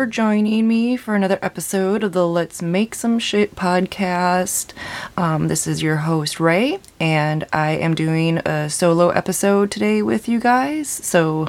For 0.00 0.06
joining 0.06 0.66
me 0.66 0.96
for 0.96 1.14
another 1.14 1.38
episode 1.42 2.02
of 2.02 2.12
the 2.12 2.26
Let's 2.26 2.62
Make 2.62 2.94
Some 2.94 3.18
Shit 3.18 3.54
podcast. 3.54 4.72
Um, 5.14 5.48
this 5.48 5.66
is 5.66 5.82
your 5.82 5.96
host, 5.96 6.40
Rae, 6.40 6.78
and 6.98 7.46
I 7.52 7.72
am 7.72 7.94
doing 7.94 8.38
a 8.38 8.70
solo 8.70 9.10
episode 9.10 9.70
today 9.70 10.00
with 10.00 10.26
you 10.26 10.40
guys. 10.40 10.88
So 10.88 11.48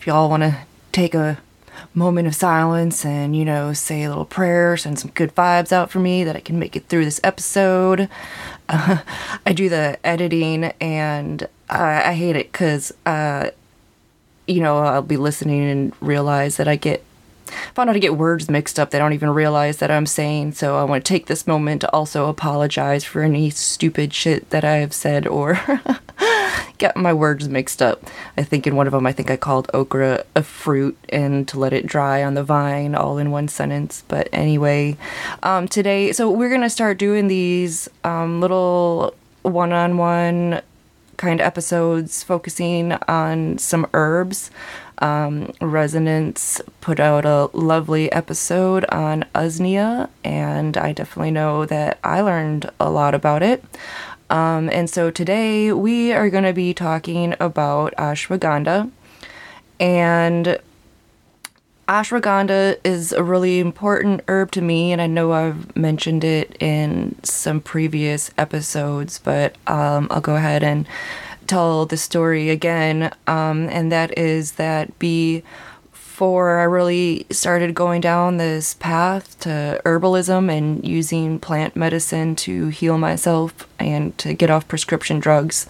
if 0.00 0.04
y'all 0.04 0.28
want 0.28 0.42
to 0.42 0.56
take 0.90 1.14
a 1.14 1.38
moment 1.94 2.26
of 2.26 2.34
silence 2.34 3.04
and, 3.04 3.36
you 3.36 3.44
know, 3.44 3.72
say 3.72 4.02
a 4.02 4.08
little 4.08 4.24
prayer, 4.24 4.76
send 4.76 4.98
some 4.98 5.12
good 5.12 5.32
vibes 5.36 5.70
out 5.70 5.88
for 5.88 6.00
me 6.00 6.24
that 6.24 6.34
I 6.34 6.40
can 6.40 6.58
make 6.58 6.74
it 6.74 6.88
through 6.88 7.04
this 7.04 7.20
episode. 7.22 8.08
Uh, 8.68 8.98
I 9.46 9.52
do 9.52 9.68
the 9.68 9.96
editing 10.02 10.64
and 10.80 11.46
I, 11.70 12.10
I 12.10 12.14
hate 12.14 12.34
it 12.34 12.50
because, 12.50 12.92
uh, 13.06 13.50
you 14.48 14.60
know, 14.60 14.78
I'll 14.78 15.02
be 15.02 15.16
listening 15.16 15.70
and 15.70 15.92
realize 16.00 16.56
that 16.56 16.66
I 16.66 16.74
get 16.74 17.04
found 17.74 17.90
out 17.90 17.94
to 17.94 18.00
get 18.00 18.16
words 18.16 18.50
mixed 18.50 18.78
up. 18.78 18.90
They 18.90 18.98
don't 18.98 19.12
even 19.12 19.30
realize 19.30 19.78
that 19.78 19.90
I'm 19.90 20.06
saying. 20.06 20.52
So 20.52 20.78
I 20.78 20.84
want 20.84 21.04
to 21.04 21.08
take 21.08 21.26
this 21.26 21.46
moment 21.46 21.80
to 21.82 21.92
also 21.92 22.28
apologize 22.28 23.04
for 23.04 23.22
any 23.22 23.50
stupid 23.50 24.12
shit 24.12 24.50
that 24.50 24.64
I 24.64 24.76
have 24.76 24.92
said 24.92 25.26
or 25.26 25.60
get 26.78 26.96
my 26.96 27.12
words 27.12 27.48
mixed 27.48 27.82
up. 27.82 28.04
I 28.36 28.42
think 28.42 28.66
in 28.66 28.76
one 28.76 28.86
of 28.86 28.92
them, 28.92 29.06
I 29.06 29.12
think 29.12 29.30
I 29.30 29.36
called 29.36 29.70
okra 29.72 30.24
a 30.34 30.42
fruit 30.42 30.96
and 31.08 31.46
to 31.48 31.58
let 31.58 31.72
it 31.72 31.86
dry 31.86 32.22
on 32.22 32.34
the 32.34 32.44
vine 32.44 32.94
all 32.94 33.18
in 33.18 33.30
one 33.30 33.48
sentence. 33.48 34.04
But 34.08 34.28
anyway, 34.32 34.96
um, 35.42 35.68
today, 35.68 36.12
so 36.12 36.30
we're 36.30 36.48
going 36.48 36.60
to 36.62 36.70
start 36.70 36.98
doing 36.98 37.28
these 37.28 37.88
um, 38.04 38.40
little 38.40 39.14
one 39.42 39.72
on 39.72 39.96
one 39.96 40.60
kind 41.16 41.40
of 41.40 41.46
episodes 41.46 42.22
focusing 42.22 42.92
on 43.08 43.58
some 43.58 43.86
herbs. 43.94 44.50
Um, 44.98 45.52
Resonance 45.60 46.60
put 46.80 47.00
out 47.00 47.24
a 47.24 47.50
lovely 47.52 48.10
episode 48.12 48.84
on 48.86 49.24
Usnea, 49.34 50.08
and 50.24 50.76
I 50.76 50.92
definitely 50.92 51.32
know 51.32 51.66
that 51.66 51.98
I 52.02 52.20
learned 52.22 52.70
a 52.80 52.90
lot 52.90 53.14
about 53.14 53.42
it. 53.42 53.62
Um, 54.30 54.68
and 54.70 54.88
so 54.90 55.10
today 55.10 55.72
we 55.72 56.12
are 56.12 56.30
going 56.30 56.44
to 56.44 56.52
be 56.52 56.74
talking 56.74 57.34
about 57.38 57.94
ashwagandha. 57.96 58.90
And 59.78 60.58
ashwagandha 61.88 62.78
is 62.82 63.12
a 63.12 63.22
really 63.22 63.60
important 63.60 64.22
herb 64.26 64.50
to 64.52 64.60
me, 64.60 64.92
and 64.92 65.00
I 65.00 65.06
know 65.06 65.32
I've 65.32 65.74
mentioned 65.76 66.24
it 66.24 66.56
in 66.60 67.14
some 67.22 67.60
previous 67.60 68.30
episodes, 68.36 69.20
but 69.20 69.56
um, 69.68 70.08
I'll 70.10 70.20
go 70.20 70.34
ahead 70.34 70.64
and 70.64 70.86
tell 71.46 71.86
the 71.86 71.96
story 71.96 72.50
again. 72.50 73.12
Um, 73.28 73.68
and 73.68 73.92
that 73.92 74.18
is 74.18 74.52
that 74.52 74.98
before 74.98 76.58
I 76.58 76.64
really 76.64 77.24
started 77.30 77.72
going 77.72 78.00
down 78.00 78.38
this 78.38 78.74
path 78.74 79.38
to 79.40 79.80
herbalism 79.84 80.50
and 80.50 80.84
using 80.84 81.38
plant 81.38 81.76
medicine 81.76 82.34
to 82.36 82.66
heal 82.66 82.98
myself 82.98 83.68
and 83.78 84.16
to 84.18 84.34
get 84.34 84.50
off 84.50 84.66
prescription 84.66 85.20
drugs, 85.20 85.68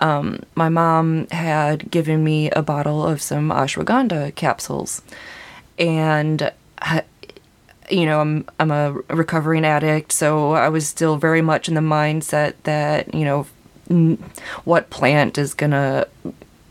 um, 0.00 0.40
my 0.56 0.68
mom 0.68 1.28
had 1.28 1.88
given 1.88 2.24
me 2.24 2.50
a 2.50 2.62
bottle 2.62 3.06
of 3.06 3.22
some 3.22 3.50
ashwagandha 3.50 4.34
capsules 4.34 5.02
and 5.78 6.52
you 7.90 8.06
know 8.06 8.20
I'm 8.20 8.46
I'm 8.58 8.70
a 8.70 8.92
recovering 9.10 9.64
addict, 9.64 10.12
so 10.12 10.52
I 10.52 10.68
was 10.68 10.86
still 10.86 11.16
very 11.16 11.42
much 11.42 11.68
in 11.68 11.74
the 11.74 11.80
mindset 11.80 12.54
that 12.64 13.14
you 13.14 13.24
know 13.24 13.46
what 14.64 14.90
plant 14.90 15.38
is 15.38 15.54
gonna 15.54 16.06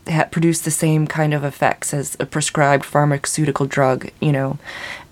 ha- 0.08 0.28
produce 0.30 0.60
the 0.60 0.70
same 0.70 1.06
kind 1.06 1.34
of 1.34 1.44
effects 1.44 1.94
as 1.94 2.16
a 2.18 2.26
prescribed 2.26 2.84
pharmaceutical 2.84 3.66
drug, 3.66 4.10
you 4.20 4.32
know. 4.32 4.58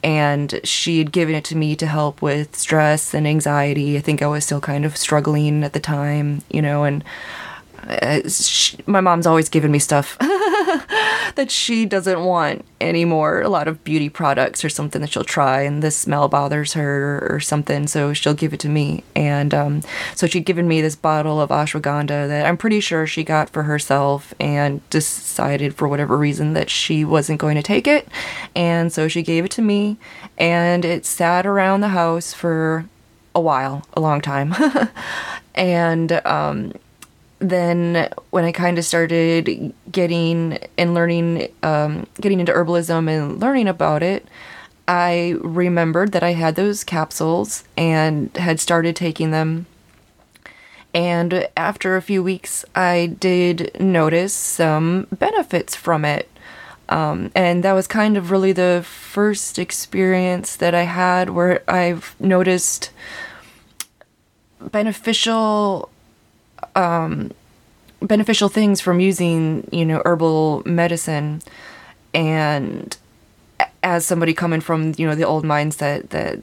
And 0.02 0.60
she 0.64 0.98
had 0.98 1.12
given 1.12 1.34
it 1.34 1.44
to 1.44 1.56
me 1.56 1.76
to 1.76 1.86
help 1.86 2.22
with 2.22 2.56
stress 2.56 3.12
and 3.14 3.26
anxiety. 3.26 3.96
I 3.96 4.00
think 4.00 4.22
I 4.22 4.26
was 4.26 4.44
still 4.44 4.60
kind 4.60 4.84
of 4.84 4.96
struggling 4.96 5.62
at 5.62 5.74
the 5.74 5.80
time, 5.80 6.42
you 6.50 6.62
know, 6.62 6.84
and 6.84 7.04
uh, 7.86 8.28
she, 8.28 8.78
my 8.86 9.00
mom's 9.00 9.26
always 9.26 9.48
given 9.48 9.70
me 9.70 9.78
stuff 9.78 10.16
that 11.34 11.50
she 11.50 11.86
doesn't 11.86 12.22
want 12.22 12.64
anymore. 12.80 13.40
A 13.42 13.48
lot 13.48 13.68
of 13.68 13.82
beauty 13.84 14.08
products 14.08 14.64
or 14.64 14.68
something 14.68 15.00
that 15.00 15.10
she'll 15.10 15.24
try, 15.24 15.62
and 15.62 15.82
the 15.82 15.90
smell 15.90 16.28
bothers 16.28 16.74
her 16.74 17.26
or 17.30 17.40
something, 17.40 17.86
so 17.86 18.12
she'll 18.12 18.34
give 18.34 18.52
it 18.52 18.60
to 18.60 18.68
me. 18.68 19.04
And 19.16 19.52
um, 19.54 19.82
so 20.14 20.26
she'd 20.26 20.44
given 20.44 20.68
me 20.68 20.80
this 20.80 20.96
bottle 20.96 21.40
of 21.40 21.50
ashwagandha 21.50 22.28
that 22.28 22.46
I'm 22.46 22.56
pretty 22.56 22.80
sure 22.80 23.06
she 23.06 23.24
got 23.24 23.50
for 23.50 23.64
herself 23.64 24.34
and 24.38 24.88
decided 24.90 25.74
for 25.74 25.88
whatever 25.88 26.16
reason 26.16 26.52
that 26.54 26.70
she 26.70 27.04
wasn't 27.04 27.40
going 27.40 27.56
to 27.56 27.62
take 27.62 27.86
it. 27.86 28.08
And 28.54 28.92
so 28.92 29.08
she 29.08 29.22
gave 29.22 29.44
it 29.44 29.50
to 29.52 29.62
me, 29.62 29.96
and 30.38 30.84
it 30.84 31.04
sat 31.04 31.46
around 31.46 31.80
the 31.80 31.88
house 31.88 32.32
for 32.32 32.86
a 33.34 33.40
while, 33.40 33.86
a 33.94 34.00
long 34.00 34.20
time. 34.20 34.54
and 35.54 36.12
um, 36.26 36.72
then 37.40 38.12
when 38.30 38.44
I 38.44 38.52
kind 38.52 38.78
of 38.78 38.84
started 38.84 39.74
getting 39.90 40.58
and 40.78 40.94
learning, 40.94 41.48
um, 41.62 42.06
getting 42.20 42.38
into 42.38 42.52
herbalism 42.52 43.08
and 43.08 43.40
learning 43.40 43.66
about 43.66 44.02
it, 44.02 44.28
I 44.86 45.36
remembered 45.40 46.12
that 46.12 46.22
I 46.22 46.32
had 46.32 46.54
those 46.54 46.84
capsules 46.84 47.64
and 47.76 48.34
had 48.36 48.60
started 48.60 48.94
taking 48.94 49.30
them. 49.30 49.66
And 50.92 51.48
after 51.56 51.96
a 51.96 52.02
few 52.02 52.22
weeks, 52.22 52.64
I 52.74 53.16
did 53.18 53.80
notice 53.80 54.34
some 54.34 55.06
benefits 55.12 55.74
from 55.74 56.04
it. 56.04 56.28
Um, 56.88 57.30
and 57.36 57.62
that 57.62 57.72
was 57.72 57.86
kind 57.86 58.16
of 58.16 58.32
really 58.32 58.52
the 58.52 58.82
first 58.84 59.58
experience 59.58 60.56
that 60.56 60.74
I 60.74 60.82
had 60.82 61.30
where 61.30 61.62
I've 61.70 62.16
noticed 62.18 62.90
beneficial 64.60 65.88
um, 66.74 67.32
beneficial 68.00 68.48
things 68.48 68.80
from 68.80 69.00
using, 69.00 69.68
you 69.72 69.84
know, 69.84 70.02
herbal 70.04 70.62
medicine. 70.64 71.42
And 72.14 72.96
as 73.82 74.06
somebody 74.06 74.34
coming 74.34 74.60
from, 74.60 74.94
you 74.96 75.06
know, 75.06 75.14
the 75.14 75.24
old 75.24 75.44
mindset 75.44 76.10
that 76.10 76.40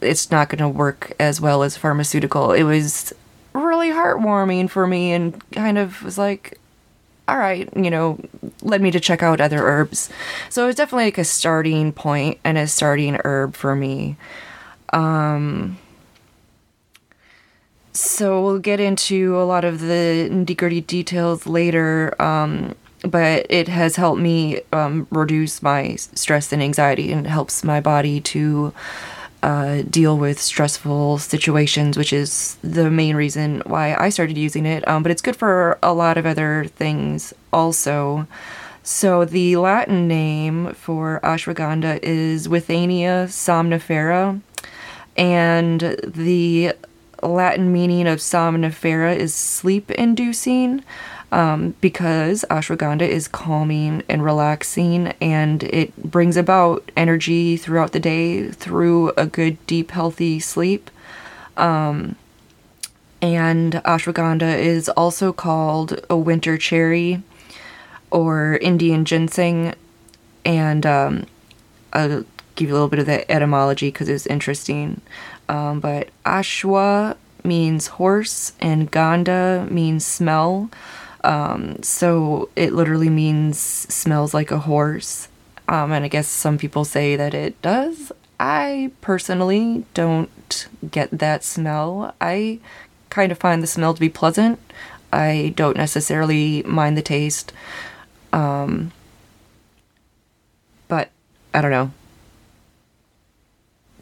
it's 0.00 0.30
not 0.30 0.48
going 0.48 0.58
to 0.58 0.68
work 0.68 1.12
as 1.20 1.40
well 1.40 1.62
as 1.62 1.76
pharmaceutical, 1.76 2.52
it 2.52 2.64
was 2.64 3.12
really 3.52 3.90
heartwarming 3.90 4.68
for 4.68 4.86
me 4.86 5.12
and 5.12 5.50
kind 5.52 5.78
of 5.78 6.02
was 6.02 6.18
like, 6.18 6.58
all 7.28 7.38
right, 7.38 7.68
you 7.76 7.90
know, 7.90 8.18
led 8.62 8.82
me 8.82 8.90
to 8.90 9.00
check 9.00 9.22
out 9.22 9.40
other 9.40 9.60
herbs. 9.62 10.10
So 10.50 10.64
it 10.64 10.66
was 10.66 10.76
definitely 10.76 11.04
like 11.04 11.18
a 11.18 11.24
starting 11.24 11.92
point 11.92 12.38
and 12.44 12.58
a 12.58 12.66
starting 12.66 13.18
herb 13.24 13.54
for 13.54 13.76
me. 13.76 14.16
Um, 14.92 15.78
so 17.92 18.42
we'll 18.42 18.58
get 18.58 18.80
into 18.80 19.36
a 19.36 19.44
lot 19.44 19.64
of 19.64 19.80
the 19.80 20.28
nitty 20.30 20.56
gritty 20.56 20.80
details 20.80 21.46
later, 21.46 22.14
um, 22.20 22.74
but 23.02 23.46
it 23.50 23.68
has 23.68 23.96
helped 23.96 24.20
me 24.20 24.60
um, 24.72 25.06
reduce 25.10 25.62
my 25.62 25.96
stress 25.96 26.52
and 26.52 26.62
anxiety 26.62 27.12
and 27.12 27.26
helps 27.26 27.62
my 27.64 27.80
body 27.80 28.20
to 28.20 28.72
uh, 29.42 29.82
deal 29.90 30.16
with 30.16 30.40
stressful 30.40 31.18
situations, 31.18 31.98
which 31.98 32.12
is 32.12 32.56
the 32.62 32.90
main 32.90 33.16
reason 33.16 33.60
why 33.66 33.94
I 33.94 34.08
started 34.08 34.38
using 34.38 34.66
it. 34.66 34.86
Um, 34.86 35.02
but 35.02 35.10
it's 35.10 35.22
good 35.22 35.36
for 35.36 35.78
a 35.82 35.92
lot 35.92 36.16
of 36.16 36.24
other 36.24 36.66
things 36.76 37.34
also. 37.52 38.26
So 38.84 39.24
the 39.24 39.56
Latin 39.56 40.08
name 40.08 40.74
for 40.74 41.20
ashwagandha 41.22 42.00
is 42.02 42.48
Withania 42.48 43.26
somnifera, 43.26 44.40
and 45.16 45.80
the 46.04 46.74
Latin 47.22 47.72
meaning 47.72 48.06
of 48.06 48.18
somnifera 48.18 49.16
is 49.16 49.34
sleep 49.34 49.90
inducing 49.92 50.82
um, 51.32 51.74
because 51.80 52.44
ashwagandha 52.50 53.08
is 53.08 53.26
calming 53.26 54.02
and 54.08 54.22
relaxing 54.22 55.08
and 55.20 55.64
it 55.64 55.96
brings 55.96 56.36
about 56.36 56.90
energy 56.96 57.56
throughout 57.56 57.92
the 57.92 58.00
day 58.00 58.48
through 58.50 59.10
a 59.16 59.26
good, 59.26 59.64
deep, 59.66 59.92
healthy 59.92 60.38
sleep. 60.40 60.90
Um, 61.56 62.16
and 63.22 63.74
ashwagandha 63.74 64.58
is 64.58 64.88
also 64.90 65.32
called 65.32 66.04
a 66.10 66.16
winter 66.16 66.58
cherry 66.58 67.22
or 68.10 68.58
Indian 68.60 69.04
ginseng. 69.04 69.74
And 70.44 70.84
um, 70.84 71.26
I'll 71.92 72.24
give 72.56 72.68
you 72.68 72.74
a 72.74 72.76
little 72.76 72.88
bit 72.88 72.98
of 72.98 73.06
the 73.06 73.30
etymology 73.30 73.88
because 73.88 74.08
it's 74.08 74.26
interesting. 74.26 75.00
Um, 75.48 75.80
but 75.80 76.08
Ashwa 76.24 77.16
means 77.44 77.88
horse 77.88 78.52
and 78.60 78.90
Ganda 78.90 79.66
means 79.70 80.06
smell. 80.06 80.70
Um, 81.24 81.82
so 81.82 82.48
it 82.56 82.72
literally 82.72 83.10
means 83.10 83.58
smells 83.58 84.34
like 84.34 84.50
a 84.50 84.58
horse. 84.58 85.28
Um, 85.68 85.92
and 85.92 86.04
I 86.04 86.08
guess 86.08 86.28
some 86.28 86.58
people 86.58 86.84
say 86.84 87.16
that 87.16 87.34
it 87.34 87.60
does. 87.62 88.12
I 88.40 88.90
personally 89.00 89.84
don't 89.94 90.66
get 90.90 91.10
that 91.10 91.44
smell. 91.44 92.14
I 92.20 92.58
kind 93.10 93.30
of 93.30 93.38
find 93.38 93.62
the 93.62 93.66
smell 93.66 93.94
to 93.94 94.00
be 94.00 94.08
pleasant. 94.08 94.58
I 95.12 95.52
don't 95.56 95.76
necessarily 95.76 96.62
mind 96.64 96.96
the 96.96 97.02
taste. 97.02 97.52
Um, 98.32 98.92
but 100.88 101.10
I 101.54 101.60
don't 101.60 101.70
know 101.70 101.92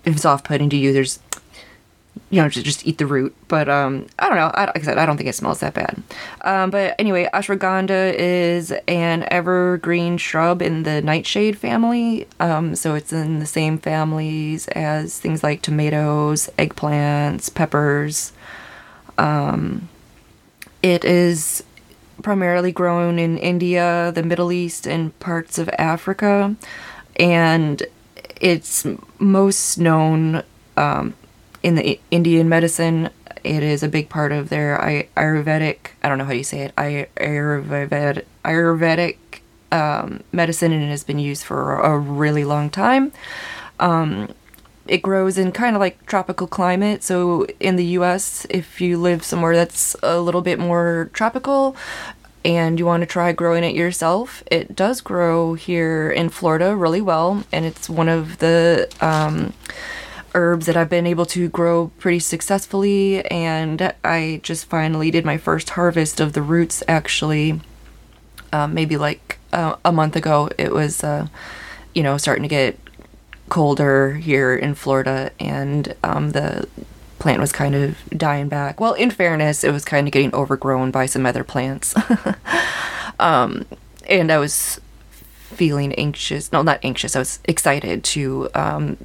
if 0.04 0.14
it's 0.14 0.24
off-putting 0.24 0.70
to 0.70 0.76
you, 0.76 0.92
there's 0.92 1.18
you 2.30 2.40
know, 2.40 2.48
just, 2.48 2.64
just 2.64 2.86
eat 2.86 2.98
the 2.98 3.06
root. 3.06 3.34
But 3.48 3.68
um, 3.68 4.06
I 4.18 4.28
don't 4.28 4.38
know. 4.38 4.50
I, 4.54 4.66
like 4.66 4.78
I 4.78 4.82
said, 4.82 4.98
I 4.98 5.04
don't 5.04 5.16
think 5.16 5.28
it 5.28 5.34
smells 5.34 5.60
that 5.60 5.74
bad. 5.74 6.00
Um, 6.42 6.70
but 6.70 6.94
anyway, 6.98 7.28
ashwagandha 7.34 8.14
is 8.14 8.72
an 8.86 9.26
evergreen 9.30 10.16
shrub 10.16 10.62
in 10.62 10.84
the 10.84 11.02
nightshade 11.02 11.58
family. 11.58 12.28
Um, 12.38 12.76
so 12.76 12.94
it's 12.94 13.12
in 13.12 13.40
the 13.40 13.46
same 13.46 13.78
families 13.78 14.68
as 14.68 15.18
things 15.18 15.42
like 15.42 15.62
tomatoes, 15.62 16.48
eggplants, 16.56 17.52
peppers. 17.52 18.32
Um, 19.18 19.88
it 20.82 21.04
is 21.04 21.64
primarily 22.22 22.70
grown 22.70 23.18
in 23.18 23.38
India, 23.38 24.12
the 24.14 24.22
Middle 24.22 24.52
East, 24.52 24.86
and 24.86 25.18
parts 25.18 25.58
of 25.58 25.68
Africa. 25.78 26.54
And 27.16 27.82
it's 28.40 28.86
most 29.18 29.78
known 29.78 30.42
um, 30.76 31.14
in 31.62 31.74
the 31.74 32.00
Indian 32.10 32.48
medicine, 32.48 33.10
it 33.44 33.62
is 33.62 33.82
a 33.82 33.88
big 33.88 34.08
part 34.08 34.32
of 34.32 34.48
their 34.48 34.78
Ayurvedic. 35.16 35.90
I 36.02 36.08
don't 36.08 36.18
know 36.18 36.24
how 36.24 36.32
you 36.32 36.44
say 36.44 36.60
it. 36.62 36.76
Ayurvedic 36.76 38.24
Ayurvedic 38.44 39.16
um, 39.72 40.22
medicine, 40.32 40.72
and 40.72 40.82
it 40.82 40.88
has 40.88 41.04
been 41.04 41.18
used 41.18 41.44
for 41.44 41.76
a 41.76 41.98
really 41.98 42.44
long 42.44 42.70
time. 42.70 43.12
Um, 43.78 44.34
it 44.86 45.02
grows 45.02 45.38
in 45.38 45.52
kind 45.52 45.76
of 45.76 45.80
like 45.80 46.04
tropical 46.06 46.46
climate. 46.46 47.02
So 47.02 47.46
in 47.60 47.76
the 47.76 47.84
U.S., 47.84 48.46
if 48.50 48.80
you 48.80 48.98
live 48.98 49.22
somewhere 49.22 49.54
that's 49.54 49.94
a 50.02 50.20
little 50.20 50.42
bit 50.42 50.58
more 50.58 51.10
tropical, 51.12 51.76
and 52.44 52.78
you 52.78 52.86
want 52.86 53.02
to 53.02 53.06
try 53.06 53.32
growing 53.32 53.64
it 53.64 53.74
yourself, 53.74 54.42
it 54.50 54.74
does 54.74 55.00
grow 55.00 55.54
here 55.54 56.10
in 56.10 56.30
Florida 56.30 56.74
really 56.74 57.00
well, 57.00 57.44
and 57.52 57.64
it's 57.64 57.88
one 57.88 58.08
of 58.08 58.38
the 58.38 58.90
um, 59.00 59.52
herbs 60.34 60.66
that 60.66 60.76
I've 60.76 60.88
been 60.88 61.06
able 61.06 61.26
to 61.26 61.48
grow 61.48 61.90
pretty 61.98 62.20
successfully. 62.20 63.24
And 63.26 63.94
I 64.04 64.40
just 64.42 64.66
finally 64.66 65.10
did 65.10 65.24
my 65.24 65.36
first 65.38 65.70
harvest 65.70 66.20
of 66.20 66.32
the 66.32 66.42
roots 66.42 66.82
actually, 66.88 67.60
um, 68.52 68.74
maybe 68.74 68.96
like 68.96 69.38
uh, 69.52 69.76
a 69.84 69.92
month 69.92 70.16
ago. 70.16 70.48
It 70.58 70.72
was, 70.72 71.04
uh, 71.04 71.28
you 71.94 72.02
know, 72.02 72.16
starting 72.16 72.42
to 72.42 72.48
get 72.48 72.78
colder 73.48 74.14
here 74.14 74.54
in 74.54 74.74
Florida, 74.74 75.32
and 75.40 75.94
um, 76.04 76.30
the 76.30 76.68
plant 77.18 77.40
was 77.40 77.52
kind 77.52 77.74
of 77.74 77.98
dying 78.16 78.48
back. 78.48 78.80
Well, 78.80 78.94
in 78.94 79.10
fairness, 79.10 79.62
it 79.62 79.72
was 79.72 79.84
kind 79.84 80.06
of 80.06 80.12
getting 80.12 80.34
overgrown 80.34 80.90
by 80.90 81.06
some 81.06 81.26
other 81.26 81.44
plants. 81.44 81.94
um, 83.20 83.66
and 84.08 84.32
I 84.32 84.38
was 84.38 84.80
feeling 85.50 85.92
anxious. 85.94 86.50
No, 86.52 86.62
not 86.62 86.80
anxious. 86.82 87.14
I 87.14 87.18
was 87.18 87.40
excited 87.44 88.02
to 88.04 88.48
um, 88.54 88.96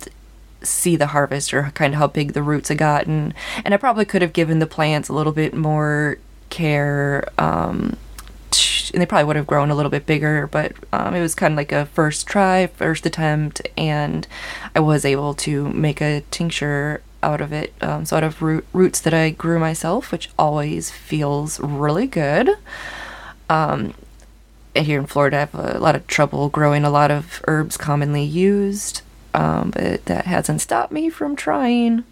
see 0.65 0.95
the 0.95 1.07
harvest 1.07 1.53
or 1.53 1.71
kind 1.73 1.93
of 1.93 1.99
how 1.99 2.07
big 2.07 2.33
the 2.33 2.43
roots 2.43 2.69
had 2.69 2.77
gotten. 2.77 3.33
And 3.63 3.73
I 3.73 3.77
probably 3.77 4.05
could 4.05 4.21
have 4.21 4.33
given 4.33 4.59
the 4.59 4.67
plants 4.67 5.09
a 5.09 5.13
little 5.13 5.33
bit 5.33 5.53
more 5.53 6.17
care. 6.49 7.27
Um, 7.37 7.97
and 8.93 9.01
they 9.01 9.05
probably 9.05 9.25
would 9.25 9.35
have 9.35 9.47
grown 9.47 9.71
a 9.71 9.75
little 9.75 9.89
bit 9.89 10.05
bigger, 10.05 10.47
but 10.47 10.71
um, 10.93 11.13
it 11.13 11.21
was 11.21 11.35
kind 11.35 11.53
of 11.53 11.57
like 11.57 11.73
a 11.73 11.85
first 11.87 12.27
try, 12.27 12.67
first 12.67 13.05
attempt, 13.05 13.67
and 13.77 14.25
I 14.73 14.79
was 14.79 15.03
able 15.03 15.33
to 15.35 15.67
make 15.69 16.01
a 16.01 16.23
tincture 16.31 17.01
out 17.21 17.41
of 17.41 17.51
it. 17.51 17.73
Um, 17.81 18.05
so 18.05 18.17
out 18.17 18.23
of 18.23 18.41
root, 18.41 18.65
roots 18.71 19.01
that 19.01 19.13
I 19.13 19.31
grew 19.31 19.59
myself, 19.59 20.11
which 20.11 20.29
always 20.39 20.91
feels 20.91 21.59
really 21.59 22.07
good. 22.07 22.51
Um, 23.49 23.95
here 24.75 24.99
in 24.99 25.07
Florida, 25.07 25.37
I 25.37 25.39
have 25.41 25.55
a 25.55 25.79
lot 25.79 25.95
of 25.95 26.07
trouble 26.07 26.49
growing 26.49 26.83
a 26.83 26.89
lot 26.89 27.11
of 27.11 27.41
herbs 27.47 27.77
commonly 27.77 28.23
used 28.23 29.01
um, 29.35 29.71
but 29.71 30.05
that 30.05 30.25
hasn't 30.25 30.61
stopped 30.61 30.91
me 30.91 31.09
from 31.09 31.35
trying. 31.35 32.03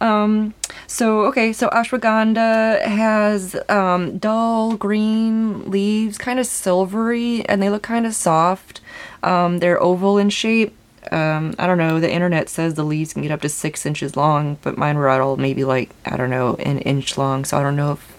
Um, 0.00 0.54
so 0.86 1.24
okay, 1.26 1.52
so 1.52 1.68
ashwagandha 1.70 2.82
has 2.82 3.56
um, 3.68 4.18
dull 4.18 4.76
green 4.76 5.70
leaves, 5.70 6.16
kind 6.16 6.38
of 6.38 6.46
silvery, 6.46 7.44
and 7.48 7.60
they 7.60 7.70
look 7.70 7.82
kind 7.82 8.06
of 8.06 8.14
soft. 8.14 8.80
Um, 9.22 9.58
they're 9.58 9.82
oval 9.82 10.16
in 10.16 10.30
shape. 10.30 10.74
Um, 11.10 11.54
I 11.58 11.66
don't 11.66 11.78
know. 11.78 12.00
The 12.00 12.10
internet 12.10 12.48
says 12.48 12.74
the 12.74 12.84
leaves 12.84 13.12
can 13.12 13.22
get 13.22 13.30
up 13.30 13.42
to 13.42 13.48
six 13.48 13.84
inches 13.84 14.16
long, 14.16 14.58
but 14.62 14.78
mine 14.78 14.96
were 14.96 15.08
all 15.08 15.36
maybe 15.36 15.64
like 15.64 15.90
I 16.04 16.16
don't 16.16 16.30
know 16.30 16.54
an 16.56 16.78
inch 16.80 17.18
long. 17.18 17.44
So 17.44 17.58
I 17.58 17.62
don't 17.62 17.76
know 17.76 17.92
if 17.92 18.16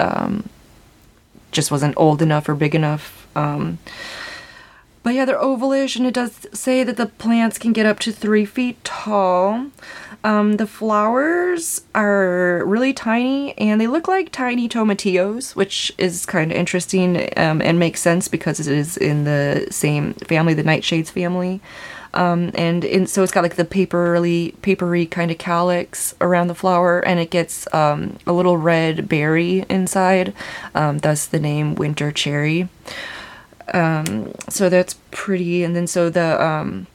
um, 0.00 0.48
just 1.52 1.70
wasn't 1.70 1.94
old 1.96 2.22
enough 2.22 2.48
or 2.48 2.54
big 2.54 2.74
enough. 2.74 3.26
Um, 3.36 3.78
but 5.08 5.14
yeah, 5.14 5.24
they're 5.24 5.40
ovalish, 5.40 5.96
and 5.96 6.04
it 6.04 6.12
does 6.12 6.46
say 6.52 6.84
that 6.84 6.98
the 6.98 7.06
plants 7.06 7.56
can 7.56 7.72
get 7.72 7.86
up 7.86 7.98
to 7.98 8.12
three 8.12 8.44
feet 8.44 8.84
tall. 8.84 9.68
Um, 10.22 10.58
the 10.58 10.66
flowers 10.66 11.80
are 11.94 12.62
really 12.66 12.92
tiny, 12.92 13.56
and 13.56 13.80
they 13.80 13.86
look 13.86 14.06
like 14.06 14.30
tiny 14.30 14.68
tomatillos, 14.68 15.56
which 15.56 15.90
is 15.96 16.26
kind 16.26 16.52
of 16.52 16.58
interesting 16.58 17.26
um, 17.38 17.62
and 17.62 17.78
makes 17.78 18.02
sense 18.02 18.28
because 18.28 18.60
it 18.60 18.66
is 18.68 18.98
in 18.98 19.24
the 19.24 19.68
same 19.70 20.12
family, 20.12 20.52
the 20.52 20.62
nightshades 20.62 21.08
family. 21.08 21.62
Um, 22.12 22.50
and 22.54 22.84
in, 22.84 23.06
so 23.06 23.22
it's 23.22 23.32
got 23.32 23.42
like 23.42 23.56
the 23.56 23.64
papery, 23.64 24.54
papery 24.60 25.06
kind 25.06 25.30
of 25.30 25.38
calyx 25.38 26.14
around 26.20 26.48
the 26.48 26.54
flower, 26.54 27.00
and 27.00 27.18
it 27.18 27.30
gets 27.30 27.66
um, 27.72 28.18
a 28.26 28.34
little 28.34 28.58
red 28.58 29.08
berry 29.08 29.64
inside. 29.70 30.34
Um, 30.74 30.98
thus 30.98 31.24
the 31.24 31.40
name 31.40 31.76
winter 31.76 32.12
cherry. 32.12 32.68
Um, 33.74 34.32
so 34.48 34.68
that's 34.68 34.94
pretty. 35.10 35.64
And 35.64 35.74
then 35.74 35.86
so 35.86 36.10
the 36.10 36.42
um, 36.42 36.86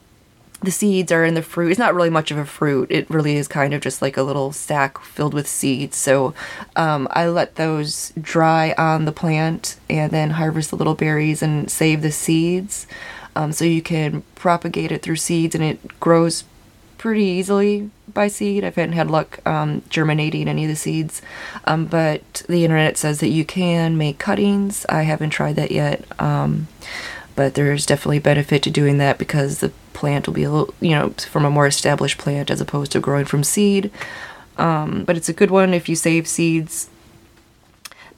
the 0.64 0.70
seeds 0.70 1.12
are 1.12 1.24
in 1.24 1.34
the 1.34 1.42
fruit. 1.42 1.70
It's 1.70 1.78
not 1.78 1.94
really 1.94 2.10
much 2.10 2.30
of 2.30 2.38
a 2.38 2.44
fruit. 2.44 2.90
It 2.90 3.08
really 3.10 3.36
is 3.36 3.48
kind 3.48 3.74
of 3.74 3.80
just 3.80 4.02
like 4.02 4.16
a 4.16 4.22
little 4.22 4.52
sack 4.52 4.98
filled 4.98 5.34
with 5.34 5.46
seeds. 5.46 5.96
So 5.96 6.34
um, 6.76 7.06
I 7.10 7.28
let 7.28 7.56
those 7.56 8.12
dry 8.20 8.74
on 8.76 9.04
the 9.04 9.12
plant 9.12 9.76
and 9.88 10.10
then 10.10 10.30
harvest 10.30 10.70
the 10.70 10.76
little 10.76 10.94
berries 10.94 11.42
and 11.42 11.70
save 11.70 12.02
the 12.02 12.12
seeds. 12.12 12.86
Um, 13.36 13.52
so 13.52 13.64
you 13.64 13.82
can 13.82 14.22
propagate 14.34 14.92
it 14.92 15.02
through 15.02 15.16
seeds 15.16 15.54
and 15.54 15.64
it 15.64 16.00
grows 16.00 16.44
pretty 17.04 17.22
easily 17.22 17.90
by 18.14 18.28
seed. 18.28 18.64
I 18.64 18.68
haven't 18.68 18.92
had 18.92 19.10
luck 19.10 19.38
um, 19.46 19.82
germinating 19.90 20.48
any 20.48 20.64
of 20.64 20.70
the 20.70 20.74
seeds, 20.74 21.20
um, 21.66 21.84
but 21.84 22.42
the 22.48 22.64
internet 22.64 22.96
says 22.96 23.20
that 23.20 23.28
you 23.28 23.44
can 23.44 23.98
make 23.98 24.16
cuttings. 24.18 24.86
I 24.88 25.02
haven't 25.02 25.28
tried 25.28 25.56
that 25.56 25.70
yet, 25.70 26.02
um, 26.18 26.66
but 27.36 27.56
there's 27.56 27.84
definitely 27.84 28.20
benefit 28.20 28.62
to 28.62 28.70
doing 28.70 28.96
that 28.96 29.18
because 29.18 29.60
the 29.60 29.70
plant 29.92 30.26
will 30.26 30.32
be 30.32 30.44
a 30.44 30.50
little, 30.50 30.72
you 30.80 30.92
know, 30.92 31.10
from 31.10 31.44
a 31.44 31.50
more 31.50 31.66
established 31.66 32.16
plant 32.16 32.50
as 32.50 32.62
opposed 32.62 32.92
to 32.92 33.00
growing 33.00 33.26
from 33.26 33.44
seed. 33.44 33.90
Um, 34.56 35.04
but 35.04 35.18
it's 35.18 35.28
a 35.28 35.34
good 35.34 35.50
one 35.50 35.74
if 35.74 35.90
you 35.90 35.96
save 35.96 36.26
seeds 36.26 36.88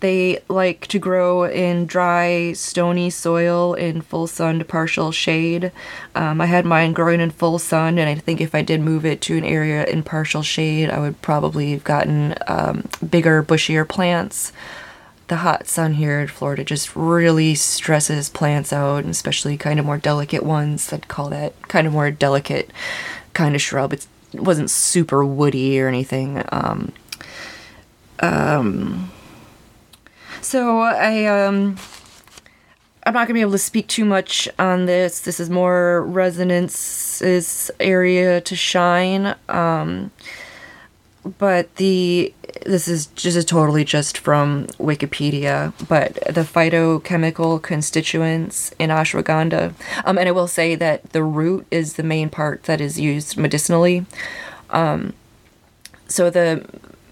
they 0.01 0.43
like 0.49 0.87
to 0.89 0.99
grow 0.99 1.45
in 1.45 1.87
dry, 1.87 2.53
stony 2.53 3.09
soil 3.11 3.75
in 3.75 4.03
full 4.03 4.27
sun 4.27 4.59
to 4.59 4.65
partial 4.65 5.11
shade. 5.11 5.73
Um, 6.15 6.41
I 6.41 6.47
had 6.47 6.67
mine 6.67 6.93
growing 6.93 7.21
in 7.21 7.31
full 7.31 7.59
sun, 7.59 7.99
and 7.99 8.09
I 8.09 8.15
think 8.15 8.41
if 8.41 8.55
I 8.55 8.63
did 8.63 8.81
move 8.81 9.07
it 9.07 9.21
to 9.23 9.37
an 9.37 9.45
area 9.45 9.85
in 9.87 10.03
partial 10.03 10.43
shade, 10.43 10.91
I 10.91 10.99
would 10.99 11.23
probably 11.23 11.73
have 11.73 11.85
gotten 11.85 12.35
um, 12.47 12.89
bigger, 13.09 13.43
bushier 13.43 13.89
plants. 13.89 14.53
The 15.29 15.37
hot 15.37 15.67
sun 15.67 15.95
here 15.95 16.21
in 16.21 16.29
Florida 16.29 16.63
just 16.63 16.95
really 16.95 17.55
stresses 17.55 18.29
plants 18.29 18.73
out, 18.73 19.05
especially 19.07 19.57
kind 19.57 19.81
of 19.81 19.87
more 19.87 19.99
delicate 19.99 20.45
ones. 20.45 20.93
I'd 20.93 21.09
call 21.09 21.31
that 21.31 21.61
kind 21.69 21.87
of 21.87 21.93
more 21.93 22.11
delicate 22.11 22.71
kind 23.33 23.55
of 23.55 23.63
shrub. 23.63 23.93
It's, 23.93 24.07
it 24.33 24.41
wasn't 24.41 24.71
super 24.71 25.25
woody 25.25 25.81
or 25.81 25.89
anything. 25.89 26.45
Um, 26.53 26.93
um, 28.21 29.11
so 30.47 30.79
I 30.79 31.27
um 31.27 31.77
I'm 33.05 33.15
not 33.15 33.27
gonna 33.27 33.35
be 33.35 33.41
able 33.41 33.53
to 33.53 33.59
speak 33.59 33.89
too 33.89 34.05
much 34.05 34.49
on 34.59 34.87
this. 34.87 35.21
This 35.21 35.41
is 35.41 35.51
more 35.51 36.05
resonance's 36.07 37.71
area 37.81 38.41
to 38.41 38.57
shine. 38.57 39.35
Um, 39.49 40.13
but 41.39 41.75
the 41.77 42.33
this 42.65 42.87
is 42.87 43.07
just 43.07 43.49
totally 43.49 43.85
just 43.85 44.19
from 44.19 44.67
Wikipedia. 44.79 45.73
But 45.89 46.15
the 46.15 46.43
phytochemical 46.43 47.61
constituents 47.61 48.73
in 48.79 48.91
ashwagandha, 48.91 49.75
um, 50.05 50.17
and 50.17 50.29
I 50.29 50.33
will 50.33 50.49
say 50.49 50.77
that 50.77 51.11
the 51.11 51.25
root 51.25 51.67
is 51.73 51.95
the 51.95 52.05
main 52.05 52.31
part 52.31 52.65
that 52.65 52.81
is 52.81 53.01
used 53.01 53.37
medicinally. 53.37 54.07
Um, 54.71 55.13
so 56.07 56.31
the 56.31 56.65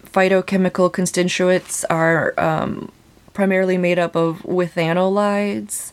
phytochemical 0.06 0.92
constituents 0.92 1.84
are 1.86 2.38
um, 2.38 2.92
primarily 3.34 3.76
made 3.76 3.98
up 3.98 4.16
of 4.16 4.40
withanolides, 4.42 5.92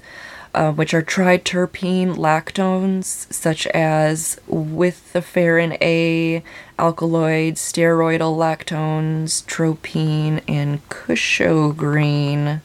uh, 0.54 0.72
which 0.72 0.94
are 0.94 1.02
triterpene 1.02 2.16
lactones, 2.16 3.32
such 3.34 3.68
as 3.68 4.40
withaferin 4.50 5.78
A, 5.82 6.44
alkaloids, 6.78 7.60
steroidal 7.60 8.38
lactones, 8.38 9.46
tropine, 9.46 10.42
and 10.48 10.88
cuscohygrine. 10.90 12.62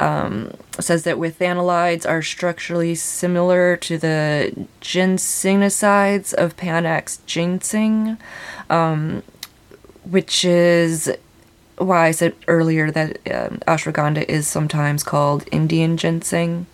um, 0.00 0.52
says 0.78 1.02
that 1.04 1.16
withanolides 1.16 2.08
are 2.08 2.22
structurally 2.22 2.94
similar 2.94 3.76
to 3.76 3.98
the 3.98 4.66
ginsenosides 4.80 6.32
of 6.34 6.56
Panax 6.56 7.18
ginseng, 7.26 8.16
um, 8.70 9.22
which 10.04 10.44
is 10.44 11.14
why 11.80 12.06
I 12.06 12.10
said 12.10 12.34
earlier 12.46 12.90
that 12.90 13.18
um, 13.32 13.58
ashwagandha 13.66 14.24
is 14.28 14.46
sometimes 14.46 15.02
called 15.02 15.48
Indian 15.50 15.96
ginseng. 15.96 16.66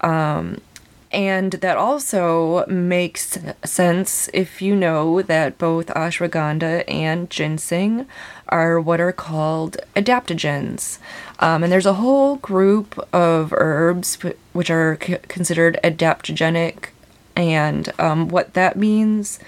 Um, 0.00 0.60
and 1.12 1.52
that 1.52 1.76
also 1.76 2.66
makes 2.66 3.38
sense 3.64 4.28
if 4.34 4.60
you 4.60 4.74
know 4.74 5.22
that 5.22 5.56
both 5.56 5.86
ashwagandha 5.86 6.84
and 6.88 7.30
ginseng 7.30 8.06
are 8.48 8.80
what 8.80 9.00
are 9.00 9.12
called 9.12 9.76
adaptogens. 9.94 10.98
Um, 11.38 11.62
and 11.62 11.72
there's 11.72 11.86
a 11.86 11.94
whole 11.94 12.36
group 12.36 12.98
of 13.14 13.52
herbs 13.56 14.18
which 14.52 14.70
are 14.70 14.98
c- 15.00 15.18
considered 15.28 15.78
adaptogenic. 15.84 16.88
And 17.36 17.92
um, 18.00 18.28
what 18.28 18.54
that 18.54 18.76
means 18.76 19.38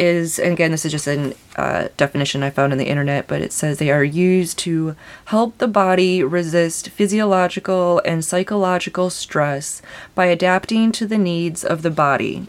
is, 0.00 0.38
and 0.38 0.52
again, 0.52 0.70
this 0.70 0.86
is 0.86 0.92
just 0.92 1.06
a 1.06 1.36
uh, 1.56 1.88
definition 1.98 2.42
I 2.42 2.48
found 2.48 2.72
on 2.72 2.78
the 2.78 2.88
internet, 2.88 3.28
but 3.28 3.42
it 3.42 3.52
says 3.52 3.78
they 3.78 3.90
are 3.90 4.02
used 4.02 4.58
to 4.60 4.96
help 5.26 5.58
the 5.58 5.68
body 5.68 6.24
resist 6.24 6.88
physiological 6.88 8.00
and 8.06 8.24
psychological 8.24 9.10
stress 9.10 9.82
by 10.14 10.26
adapting 10.26 10.90
to 10.92 11.06
the 11.06 11.18
needs 11.18 11.62
of 11.62 11.82
the 11.82 11.90
body. 11.90 12.46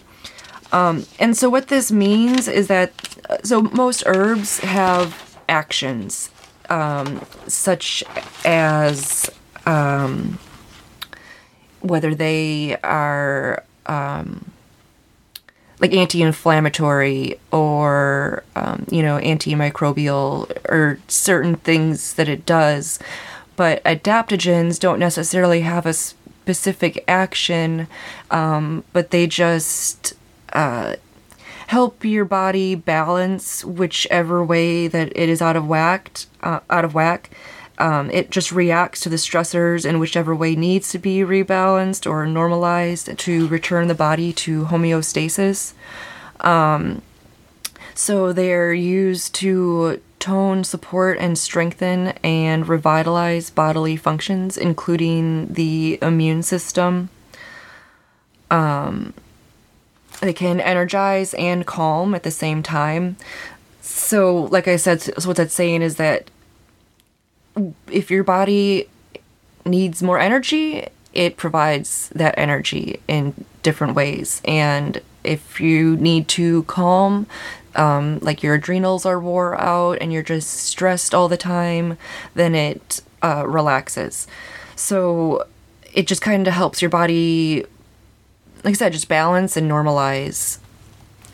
Um, 0.72 1.06
and 1.20 1.36
so, 1.36 1.50
what 1.50 1.68
this 1.68 1.92
means 1.92 2.48
is 2.48 2.68
that, 2.68 2.94
uh, 3.30 3.40
so 3.44 3.62
most 3.62 4.04
herbs 4.06 4.60
have 4.60 5.38
actions, 5.50 6.30
um, 6.70 7.20
such 7.48 8.02
as 8.46 9.30
um, 9.66 10.40
whether 11.82 12.16
they 12.16 12.78
are 12.78 13.66
um, 13.88 14.51
like 15.82 15.94
anti-inflammatory 15.94 17.40
or 17.52 18.44
um, 18.56 18.86
you 18.90 19.02
know 19.02 19.18
antimicrobial 19.18 20.50
or 20.70 21.00
certain 21.08 21.56
things 21.56 22.14
that 22.14 22.30
it 22.30 22.46
does. 22.46 23.00
But 23.56 23.84
adaptogens 23.84 24.80
don't 24.80 25.00
necessarily 25.00 25.62
have 25.62 25.86
a 25.86 25.94
specific 25.94 27.04
action 27.08 27.88
um, 28.32 28.84
but 28.94 29.12
they 29.12 29.28
just 29.28 30.14
uh, 30.54 30.96
help 31.68 32.04
your 32.04 32.26
body 32.26 32.74
balance 32.76 33.64
whichever 33.64 34.44
way 34.44 34.88
that 34.88 35.12
it 35.16 35.30
is 35.30 35.42
out 35.42 35.56
of 35.56 35.68
whack 35.68 36.12
uh, 36.42 36.60
out 36.70 36.84
of 36.84 36.94
whack 36.94 37.30
um, 37.82 38.12
it 38.12 38.30
just 38.30 38.52
reacts 38.52 39.00
to 39.02 39.10
the 39.10 39.16
stressors 39.16 39.90
in 39.90 39.98
whichever 40.00 40.36
way 40.36 40.56
needs 40.56 40.92
to 40.92 41.00
be 41.00 41.22
rebalanced 41.22 42.08
or 42.10 42.28
normalized 42.28 43.18
to 43.18 43.48
return 43.48 43.88
the 43.88 43.96
body 43.96 44.32
to 44.34 44.66
homeostasis. 44.66 45.74
Um, 46.42 47.02
so 47.96 48.32
they're 48.32 48.72
used 48.72 49.34
to 49.36 50.00
tone, 50.20 50.64
support, 50.64 51.18
and 51.18 51.40
strengthen 51.40 52.10
and 52.24 52.70
revitalize 52.70 53.50
bodily 53.50 53.98
functions, 53.98 54.60
including 54.60 55.52
the 55.52 55.98
immune 56.04 56.44
system. 56.44 57.10
Um, 58.52 59.16
they 60.20 60.34
can 60.34 60.62
energize 60.62 61.34
and 61.34 61.66
calm 61.66 62.14
at 62.14 62.22
the 62.22 62.30
same 62.30 62.62
time. 62.62 63.18
So, 63.82 64.44
like 64.52 64.68
I 64.68 64.76
said, 64.76 65.02
so 65.02 65.28
what 65.28 65.38
that's 65.38 65.56
saying 65.56 65.82
is 65.82 65.96
that 65.96 66.30
if 67.90 68.10
your 68.12 68.24
body 68.24 68.88
needs 69.66 70.02
more 70.02 70.20
energy, 70.20 70.88
it 71.14 71.38
provides 71.38 72.10
that 72.10 72.36
energy 72.38 73.00
in 73.08 73.46
different 73.64 73.96
ways. 73.96 74.42
And 74.46 75.02
if 75.24 75.60
you 75.60 75.98
need 75.98 76.28
to 76.30 76.64
calm, 76.64 77.28
um, 77.76 78.20
like 78.20 78.44
your 78.44 78.56
adrenals 78.56 79.06
are 79.06 79.20
wore 79.20 79.60
out 79.60 79.98
and 80.02 80.12
you're 80.12 80.24
just 80.24 80.50
stressed 80.50 81.14
all 81.14 81.28
the 81.28 81.38
time, 81.38 81.98
then 82.34 82.56
it 82.56 83.02
uh, 83.22 83.46
relaxes. 83.48 84.28
So 84.76 85.46
it 85.94 86.08
just 86.08 86.22
kind 86.22 86.48
of 86.48 86.54
helps 86.54 86.82
your 86.82 86.90
body, 86.90 87.66
like 88.64 88.72
I 88.72 88.74
said, 88.74 88.94
just 88.94 89.08
balance 89.08 89.56
and 89.58 89.70
normalize 89.70 90.58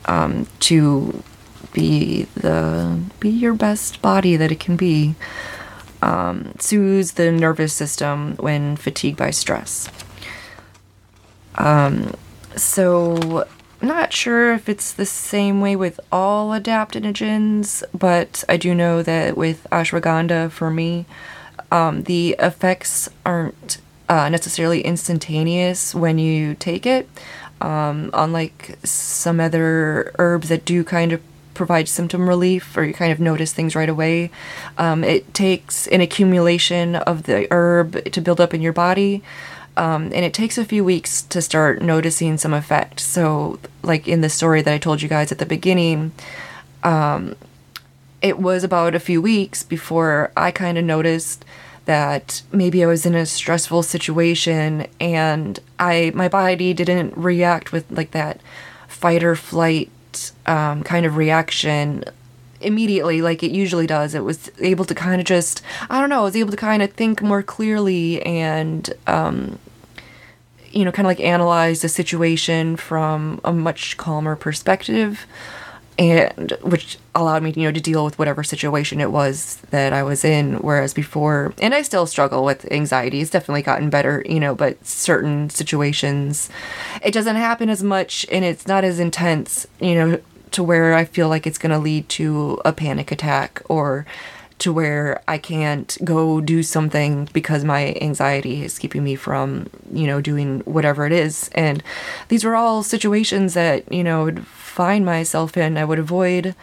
um, 0.06 0.46
to 0.60 1.22
be 1.72 2.24
the 2.34 3.00
be 3.20 3.28
your 3.28 3.54
best 3.54 4.00
body 4.00 4.36
that 4.36 4.50
it 4.50 4.58
can 4.58 4.76
be 4.76 5.14
um, 6.02 6.54
soothes 6.58 7.12
the 7.12 7.32
nervous 7.32 7.72
system 7.72 8.36
when 8.36 8.76
fatigued 8.76 9.18
by 9.18 9.30
stress. 9.30 9.88
Um, 11.56 12.14
so, 12.56 13.46
not 13.80 14.12
sure 14.12 14.52
if 14.54 14.68
it's 14.68 14.92
the 14.92 15.06
same 15.06 15.60
way 15.60 15.76
with 15.76 16.00
all 16.10 16.50
adaptogens, 16.50 17.82
but 17.92 18.44
I 18.48 18.56
do 18.56 18.74
know 18.74 19.02
that 19.02 19.36
with 19.36 19.66
ashwagandha, 19.70 20.50
for 20.50 20.70
me, 20.70 21.06
um, 21.70 22.04
the 22.04 22.36
effects 22.38 23.08
aren't 23.26 23.78
uh, 24.08 24.28
necessarily 24.28 24.80
instantaneous 24.82 25.94
when 25.94 26.18
you 26.18 26.54
take 26.54 26.86
it. 26.86 27.08
Um, 27.60 28.10
unlike 28.14 28.78
some 28.84 29.40
other 29.40 30.12
herbs 30.18 30.48
that 30.48 30.64
do 30.64 30.84
kind 30.84 31.12
of 31.12 31.20
provide 31.58 31.88
symptom 31.88 32.28
relief 32.28 32.76
or 32.76 32.84
you 32.84 32.94
kind 32.94 33.12
of 33.12 33.20
notice 33.20 33.52
things 33.52 33.76
right 33.76 33.88
away. 33.88 34.30
Um, 34.78 35.04
it 35.04 35.34
takes 35.34 35.86
an 35.88 36.00
accumulation 36.00 36.96
of 36.96 37.24
the 37.24 37.46
herb 37.50 38.10
to 38.12 38.20
build 38.22 38.40
up 38.40 38.54
in 38.54 38.62
your 38.62 38.72
body. 38.72 39.22
Um, 39.76 40.04
and 40.04 40.24
it 40.24 40.32
takes 40.32 40.56
a 40.56 40.64
few 40.64 40.84
weeks 40.84 41.22
to 41.22 41.42
start 41.42 41.82
noticing 41.82 42.38
some 42.38 42.54
effect. 42.54 42.98
So, 42.98 43.60
like 43.82 44.08
in 44.08 44.22
the 44.22 44.28
story 44.28 44.62
that 44.62 44.74
I 44.74 44.78
told 44.78 45.02
you 45.02 45.08
guys 45.08 45.30
at 45.30 45.38
the 45.38 45.46
beginning, 45.46 46.10
um, 46.82 47.36
it 48.20 48.38
was 48.38 48.64
about 48.64 48.94
a 48.94 49.00
few 49.00 49.22
weeks 49.22 49.62
before 49.62 50.32
I 50.36 50.50
kind 50.50 50.78
of 50.78 50.84
noticed 50.84 51.44
that 51.84 52.42
maybe 52.52 52.82
I 52.82 52.86
was 52.86 53.06
in 53.06 53.14
a 53.14 53.24
stressful 53.24 53.82
situation 53.82 54.86
and 55.00 55.58
I 55.78 56.12
my 56.14 56.28
body 56.28 56.74
didn't 56.74 57.16
react 57.16 57.72
with 57.72 57.90
like 57.90 58.10
that 58.10 58.40
fight 58.88 59.22
or 59.22 59.36
flight 59.36 59.90
um, 60.46 60.82
kind 60.82 61.06
of 61.06 61.16
reaction 61.16 62.04
immediately 62.60 63.22
like 63.22 63.42
it 63.42 63.50
usually 63.50 63.86
does. 63.86 64.14
It 64.14 64.24
was 64.24 64.50
able 64.60 64.84
to 64.84 64.94
kind 64.94 65.20
of 65.20 65.26
just, 65.26 65.62
I 65.88 66.00
don't 66.00 66.08
know, 66.10 66.20
I 66.20 66.24
was 66.24 66.36
able 66.36 66.50
to 66.50 66.56
kind 66.56 66.82
of 66.82 66.92
think 66.92 67.22
more 67.22 67.42
clearly 67.42 68.22
and, 68.22 68.92
um, 69.06 69.58
you 70.70 70.84
know, 70.84 70.92
kind 70.92 71.06
of 71.06 71.10
like 71.10 71.20
analyze 71.20 71.82
the 71.82 71.88
situation 71.88 72.76
from 72.76 73.40
a 73.44 73.52
much 73.52 73.96
calmer 73.96 74.36
perspective 74.36 75.26
and 75.98 76.52
which 76.62 76.96
allowed 77.14 77.42
me 77.42 77.52
you 77.56 77.64
know 77.64 77.72
to 77.72 77.80
deal 77.80 78.04
with 78.04 78.18
whatever 78.18 78.44
situation 78.44 79.00
it 79.00 79.10
was 79.10 79.56
that 79.70 79.92
i 79.92 80.02
was 80.02 80.24
in. 80.24 80.54
Whereas 80.58 80.94
before 80.94 81.52
and 81.60 81.74
i 81.74 81.82
still 81.82 82.06
struggle 82.06 82.44
with 82.44 82.70
anxiety 82.70 83.20
it's 83.20 83.30
definitely 83.30 83.62
gotten 83.62 83.90
better 83.90 84.22
you 84.28 84.40
know 84.40 84.54
but 84.54 84.84
certain 84.86 85.50
situations 85.50 86.48
it 87.02 87.12
doesn't 87.12 87.36
happen 87.36 87.68
as 87.68 87.82
much 87.82 88.24
and 88.30 88.44
it's 88.44 88.66
not 88.66 88.84
as 88.84 89.00
intense 89.00 89.66
you 89.80 89.94
know 89.94 90.20
to 90.52 90.62
where 90.62 90.94
i 90.94 91.04
feel 91.04 91.28
like 91.28 91.46
it's 91.46 91.58
going 91.58 91.72
to 91.72 91.78
lead 91.78 92.08
to 92.08 92.60
a 92.64 92.72
panic 92.72 93.10
attack 93.12 93.62
or 93.68 94.06
to 94.58 94.72
where 94.72 95.22
I 95.28 95.38
can't 95.38 95.96
go 96.04 96.40
do 96.40 96.62
something 96.62 97.28
because 97.32 97.64
my 97.64 97.96
anxiety 98.00 98.64
is 98.64 98.78
keeping 98.78 99.04
me 99.04 99.14
from, 99.14 99.68
you 99.92 100.06
know, 100.06 100.20
doing 100.20 100.60
whatever 100.60 101.06
it 101.06 101.12
is. 101.12 101.48
And 101.54 101.82
these 102.28 102.44
were 102.44 102.56
all 102.56 102.82
situations 102.82 103.54
that, 103.54 103.90
you 103.92 104.02
know, 104.02 104.22
I 104.22 104.24
would 104.24 104.46
find 104.46 105.04
myself 105.04 105.56
in. 105.56 105.78
I 105.78 105.84
would 105.84 105.98
avoid, 105.98 106.54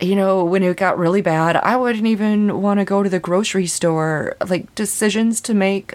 you 0.00 0.16
know, 0.16 0.44
when 0.44 0.62
it 0.62 0.76
got 0.76 0.98
really 0.98 1.20
bad, 1.20 1.56
I 1.56 1.76
wouldn't 1.76 2.06
even 2.06 2.62
want 2.62 2.80
to 2.80 2.84
go 2.84 3.02
to 3.02 3.10
the 3.10 3.20
grocery 3.20 3.66
store. 3.66 4.36
Like, 4.46 4.74
decisions 4.74 5.40
to 5.42 5.54
make 5.54 5.94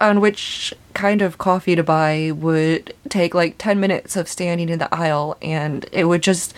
on 0.00 0.20
which 0.20 0.74
kind 0.94 1.22
of 1.22 1.38
coffee 1.38 1.74
to 1.74 1.82
buy 1.82 2.32
would 2.34 2.92
take 3.08 3.34
like 3.34 3.56
10 3.58 3.80
minutes 3.80 4.16
of 4.16 4.28
standing 4.28 4.68
in 4.68 4.78
the 4.78 4.94
aisle, 4.94 5.36
and 5.40 5.86
it 5.92 6.04
would 6.04 6.22
just 6.22 6.52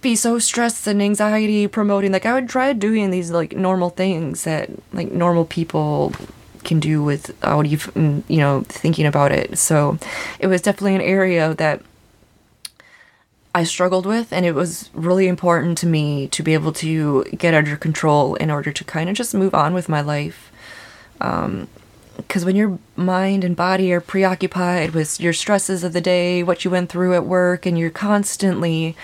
be 0.00 0.16
so 0.16 0.38
stressed 0.38 0.86
and 0.86 1.02
anxiety 1.02 1.66
promoting. 1.66 2.12
Like, 2.12 2.26
I 2.26 2.34
would 2.34 2.48
try 2.48 2.72
doing 2.72 3.10
these 3.10 3.30
like 3.30 3.54
normal 3.56 3.90
things 3.90 4.44
that 4.44 4.70
like 4.92 5.10
normal 5.12 5.44
people 5.44 6.12
can 6.64 6.80
do 6.80 7.02
without 7.02 7.66
even, 7.66 8.24
you 8.28 8.38
know, 8.38 8.62
thinking 8.68 9.06
about 9.06 9.32
it. 9.32 9.58
So 9.58 9.98
it 10.38 10.46
was 10.46 10.62
definitely 10.62 10.94
an 10.96 11.00
area 11.00 11.54
that 11.54 11.82
I 13.52 13.64
struggled 13.64 14.06
with, 14.06 14.32
and 14.32 14.46
it 14.46 14.54
was 14.54 14.90
really 14.94 15.26
important 15.26 15.76
to 15.78 15.86
me 15.86 16.28
to 16.28 16.42
be 16.42 16.54
able 16.54 16.72
to 16.74 17.24
get 17.36 17.52
under 17.52 17.76
control 17.76 18.36
in 18.36 18.50
order 18.50 18.70
to 18.70 18.84
kind 18.84 19.10
of 19.10 19.16
just 19.16 19.34
move 19.34 19.54
on 19.54 19.74
with 19.74 19.88
my 19.88 20.00
life. 20.00 20.52
Because 21.18 21.48
um, 21.48 22.44
when 22.44 22.54
your 22.54 22.78
mind 22.94 23.42
and 23.42 23.56
body 23.56 23.92
are 23.92 24.00
preoccupied 24.00 24.90
with 24.90 25.20
your 25.20 25.32
stresses 25.32 25.82
of 25.82 25.92
the 25.92 26.00
day, 26.00 26.44
what 26.44 26.64
you 26.64 26.70
went 26.70 26.90
through 26.90 27.14
at 27.14 27.24
work, 27.24 27.66
and 27.66 27.76
you're 27.76 27.90
constantly 27.90 28.94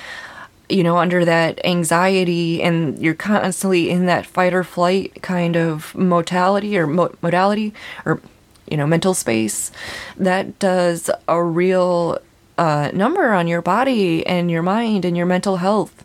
you 0.68 0.82
know, 0.82 0.96
under 0.96 1.24
that 1.24 1.64
anxiety 1.64 2.62
and 2.62 2.98
you're 2.98 3.14
constantly 3.14 3.90
in 3.90 4.06
that 4.06 4.26
fight 4.26 4.52
or 4.52 4.64
flight 4.64 5.22
kind 5.22 5.56
of 5.56 5.94
modality 5.94 6.76
or 6.76 6.86
mo- 6.86 7.14
modality 7.22 7.72
or, 8.04 8.20
you 8.68 8.76
know, 8.76 8.86
mental 8.86 9.14
space, 9.14 9.70
that 10.16 10.58
does 10.58 11.08
a 11.28 11.42
real 11.42 12.18
uh, 12.58 12.90
number 12.92 13.32
on 13.32 13.46
your 13.46 13.62
body 13.62 14.26
and 14.26 14.50
your 14.50 14.62
mind 14.62 15.04
and 15.04 15.16
your 15.16 15.26
mental 15.26 15.58
health. 15.58 16.04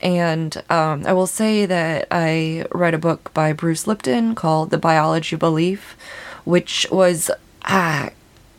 And 0.00 0.56
um, 0.70 1.04
I 1.06 1.12
will 1.12 1.26
say 1.26 1.66
that 1.66 2.06
I 2.10 2.64
read 2.72 2.94
a 2.94 2.98
book 2.98 3.32
by 3.34 3.52
Bruce 3.52 3.86
Lipton 3.86 4.34
called 4.34 4.70
The 4.70 4.78
Biology 4.78 5.34
of 5.34 5.40
Belief, 5.40 5.96
which 6.44 6.86
was, 6.90 7.30
ah, 7.64 8.10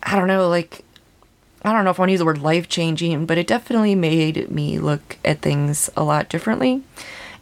I 0.03 0.15
don't 0.15 0.27
know, 0.27 0.49
like 0.49 0.83
I 1.63 1.73
don't 1.73 1.83
know 1.83 1.91
if 1.91 1.99
I 1.99 2.03
want 2.03 2.09
to 2.09 2.13
use 2.13 2.19
the 2.19 2.25
word 2.25 2.41
life 2.41 2.69
changing, 2.69 3.25
but 3.25 3.37
it 3.37 3.47
definitely 3.47 3.95
made 3.95 4.49
me 4.49 4.79
look 4.79 5.17
at 5.25 5.41
things 5.41 5.89
a 5.97 6.03
lot 6.03 6.29
differently. 6.29 6.83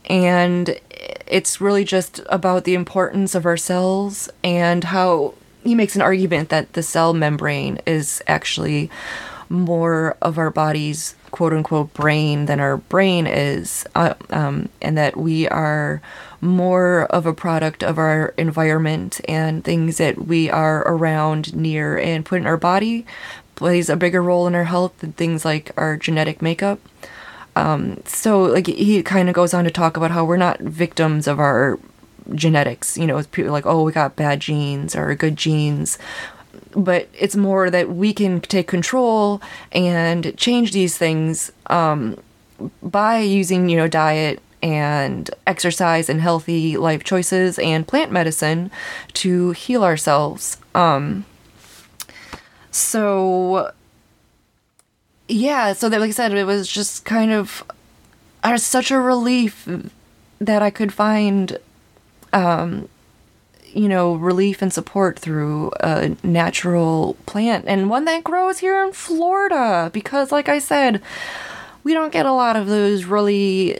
And 0.06 0.80
it's 1.28 1.62
really 1.62 1.84
just 1.84 2.22
about 2.28 2.64
the 2.64 2.74
importance 2.74 3.36
of 3.36 3.46
our 3.46 3.58
cells 3.58 4.30
and 4.44 4.84
how 4.86 5.36
he 5.64 5.76
makes 5.76 5.96
an 5.96 6.02
argument 6.02 6.50
that 6.50 6.74
the 6.74 6.82
cell 6.82 7.14
membrane 7.14 7.80
is 7.86 8.24
actually 8.26 8.90
more 9.50 10.18
of 10.22 10.38
our 10.38 10.50
body's 10.50 11.16
quote 11.32 11.54
unquote 11.54 11.94
brain 11.94 12.46
than 12.48 12.60
our 12.60 12.78
brain 12.78 13.28
is, 13.28 13.86
uh, 13.96 14.14
um, 14.30 14.70
and 14.82 14.98
that 14.98 15.16
we 15.16 15.48
are 15.50 16.02
more 16.42 17.06
of 17.06 17.26
a 17.26 17.34
product 17.34 17.84
of 17.84 17.98
our 17.98 18.34
environment 18.38 19.20
and 19.28 19.64
things 19.64 19.98
that 19.98 20.26
we 20.28 20.50
are 20.50 20.80
around, 20.88 21.56
near, 21.56 21.98
and 21.98 22.26
put 22.26 22.40
in 22.40 22.48
our 22.48 22.58
body 22.58 23.06
plays 23.58 23.90
a 23.90 23.98
bigger 23.98 24.24
role 24.24 24.48
in 24.48 24.56
our 24.56 24.64
health 24.64 24.98
than 25.00 25.12
things 25.12 25.44
like 25.44 25.72
our 25.76 25.98
genetic 25.98 26.42
makeup. 26.42 26.80
Um, 27.58 28.02
so, 28.06 28.44
like, 28.44 28.68
he 28.68 29.02
kind 29.04 29.28
of 29.28 29.36
goes 29.36 29.54
on 29.54 29.66
to 29.66 29.72
talk 29.72 29.98
about 29.98 30.12
how 30.12 30.24
we're 30.24 30.38
not 30.38 30.60
victims 30.60 31.28
of 31.28 31.40
our 31.40 31.80
genetics. 32.34 32.98
You 32.98 33.08
know, 33.08 33.22
people 33.24 33.52
like, 33.52 33.66
oh, 33.66 33.84
we 33.84 33.92
got 33.92 34.16
bad 34.16 34.40
genes 34.40 34.96
or 34.96 35.14
good 35.16 35.36
genes. 35.36 35.98
But 36.76 37.10
it's 37.18 37.36
more 37.36 37.72
that 37.72 37.90
we 37.90 38.14
can 38.14 38.42
take 38.42 38.68
control 38.68 39.42
and 39.72 40.38
change 40.38 40.72
these 40.72 40.98
things 40.98 41.52
um, 41.68 42.18
by 42.84 43.20
using, 43.20 43.70
you 43.70 43.78
know, 43.78 43.88
diet 43.88 44.42
and 44.62 45.30
exercise 45.48 46.10
and 46.10 46.22
healthy 46.22 46.78
life 46.78 47.04
choices 47.04 47.58
and 47.58 47.88
plant 47.88 48.12
medicine 48.12 48.70
to 49.14 49.52
heal 49.52 49.84
ourselves. 49.84 50.58
Um, 50.76 51.26
so 52.72 53.72
yeah, 55.28 55.74
so 55.74 55.90
that 55.90 56.00
like 56.00 56.10
I 56.10 56.12
said, 56.12 56.34
it 56.34 56.46
was 56.46 56.68
just 56.68 57.06
kind 57.06 57.32
of 57.32 57.64
I 58.44 58.52
was 58.52 58.64
such 58.64 58.92
a 58.92 59.00
relief 59.00 59.68
that 60.40 60.62
I 60.62 60.70
could 60.70 60.94
find 60.94 61.58
um 62.34 62.90
you 63.74 63.88
know, 63.88 64.16
relief 64.16 64.62
and 64.62 64.74
support 64.74 65.20
through 65.20 65.72
a 65.82 66.16
natural 66.24 67.16
plant. 67.26 67.66
And 67.68 67.90
one 67.90 68.06
that 68.06 68.24
grows 68.24 68.58
here 68.60 68.84
in 68.84 68.92
Florida 68.92 69.92
because 69.94 70.32
like 70.32 70.50
I 70.50 70.58
said, 70.58 71.02
we 71.84 71.94
don't 71.94 72.12
get 72.12 72.26
a 72.26 72.34
lot 72.34 72.56
of 72.56 72.68
those 72.68 73.06
really 73.06 73.80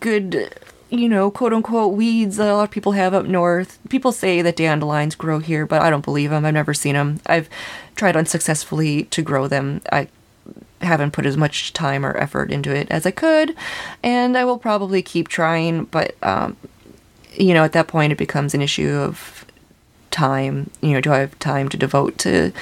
good 0.00 0.52
you 0.90 1.08
know, 1.08 1.30
quote 1.30 1.52
unquote 1.52 1.94
weeds 1.94 2.36
that 2.36 2.48
a 2.48 2.54
lot 2.56 2.64
of 2.64 2.70
people 2.70 2.92
have 2.92 3.14
up 3.14 3.26
north. 3.26 3.78
People 3.88 4.12
say 4.12 4.42
that 4.42 4.56
dandelions 4.56 5.14
grow 5.14 5.38
here, 5.38 5.66
but 5.66 5.82
I 5.82 5.90
don't 5.90 6.04
believe 6.04 6.30
them. 6.30 6.44
I've 6.44 6.54
never 6.54 6.74
seen 6.74 6.94
them. 6.94 7.20
I've 7.26 7.48
tried 7.96 8.16
unsuccessfully 8.16 9.04
to 9.04 9.22
grow 9.22 9.48
them. 9.48 9.82
I 9.92 10.08
haven't 10.80 11.12
put 11.12 11.26
as 11.26 11.36
much 11.36 11.72
time 11.72 12.06
or 12.06 12.16
effort 12.16 12.50
into 12.50 12.74
it 12.74 12.90
as 12.90 13.04
I 13.04 13.10
could, 13.10 13.54
and 14.02 14.38
I 14.38 14.44
will 14.44 14.58
probably 14.58 15.02
keep 15.02 15.28
trying, 15.28 15.84
but, 15.84 16.16
um, 16.22 16.56
you 17.34 17.52
know, 17.52 17.64
at 17.64 17.72
that 17.72 17.88
point 17.88 18.12
it 18.12 18.18
becomes 18.18 18.54
an 18.54 18.62
issue 18.62 18.90
of 18.90 19.44
time. 20.10 20.70
You 20.80 20.92
know, 20.92 21.00
do 21.00 21.12
I 21.12 21.18
have 21.18 21.38
time 21.38 21.68
to 21.70 21.76
devote 21.76 22.16
to 22.18 22.52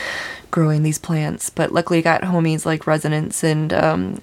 growing 0.51 0.83
these 0.83 0.99
plants? 0.99 1.51
But 1.51 1.73
luckily, 1.73 1.99
I 2.01 2.03
got 2.03 2.23
homies 2.23 2.67
like 2.67 2.87
Resonance 2.87 3.45
and 3.45 3.73
um, 3.73 4.23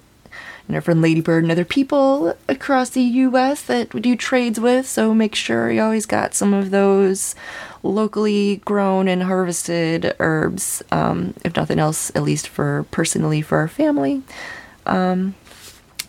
and 0.66 0.76
our 0.76 0.80
friend 0.80 1.02
Ladybird 1.02 1.44
and 1.44 1.52
other 1.52 1.64
people 1.64 2.36
across 2.48 2.90
the 2.90 3.02
US 3.02 3.62
that 3.62 3.92
we 3.92 4.00
do 4.00 4.16
trades 4.16 4.58
with. 4.58 4.86
So 4.86 5.14
make 5.14 5.34
sure 5.34 5.70
you 5.70 5.82
always 5.82 6.06
got 6.06 6.34
some 6.34 6.54
of 6.54 6.70
those 6.70 7.34
locally 7.82 8.56
grown 8.64 9.08
and 9.08 9.24
harvested 9.24 10.14
herbs, 10.18 10.82
um, 10.90 11.34
if 11.44 11.54
nothing 11.54 11.78
else, 11.78 12.10
at 12.14 12.22
least 12.22 12.48
for 12.48 12.86
personally 12.90 13.42
for 13.42 13.58
our 13.58 13.68
family. 13.68 14.22
Um, 14.86 15.34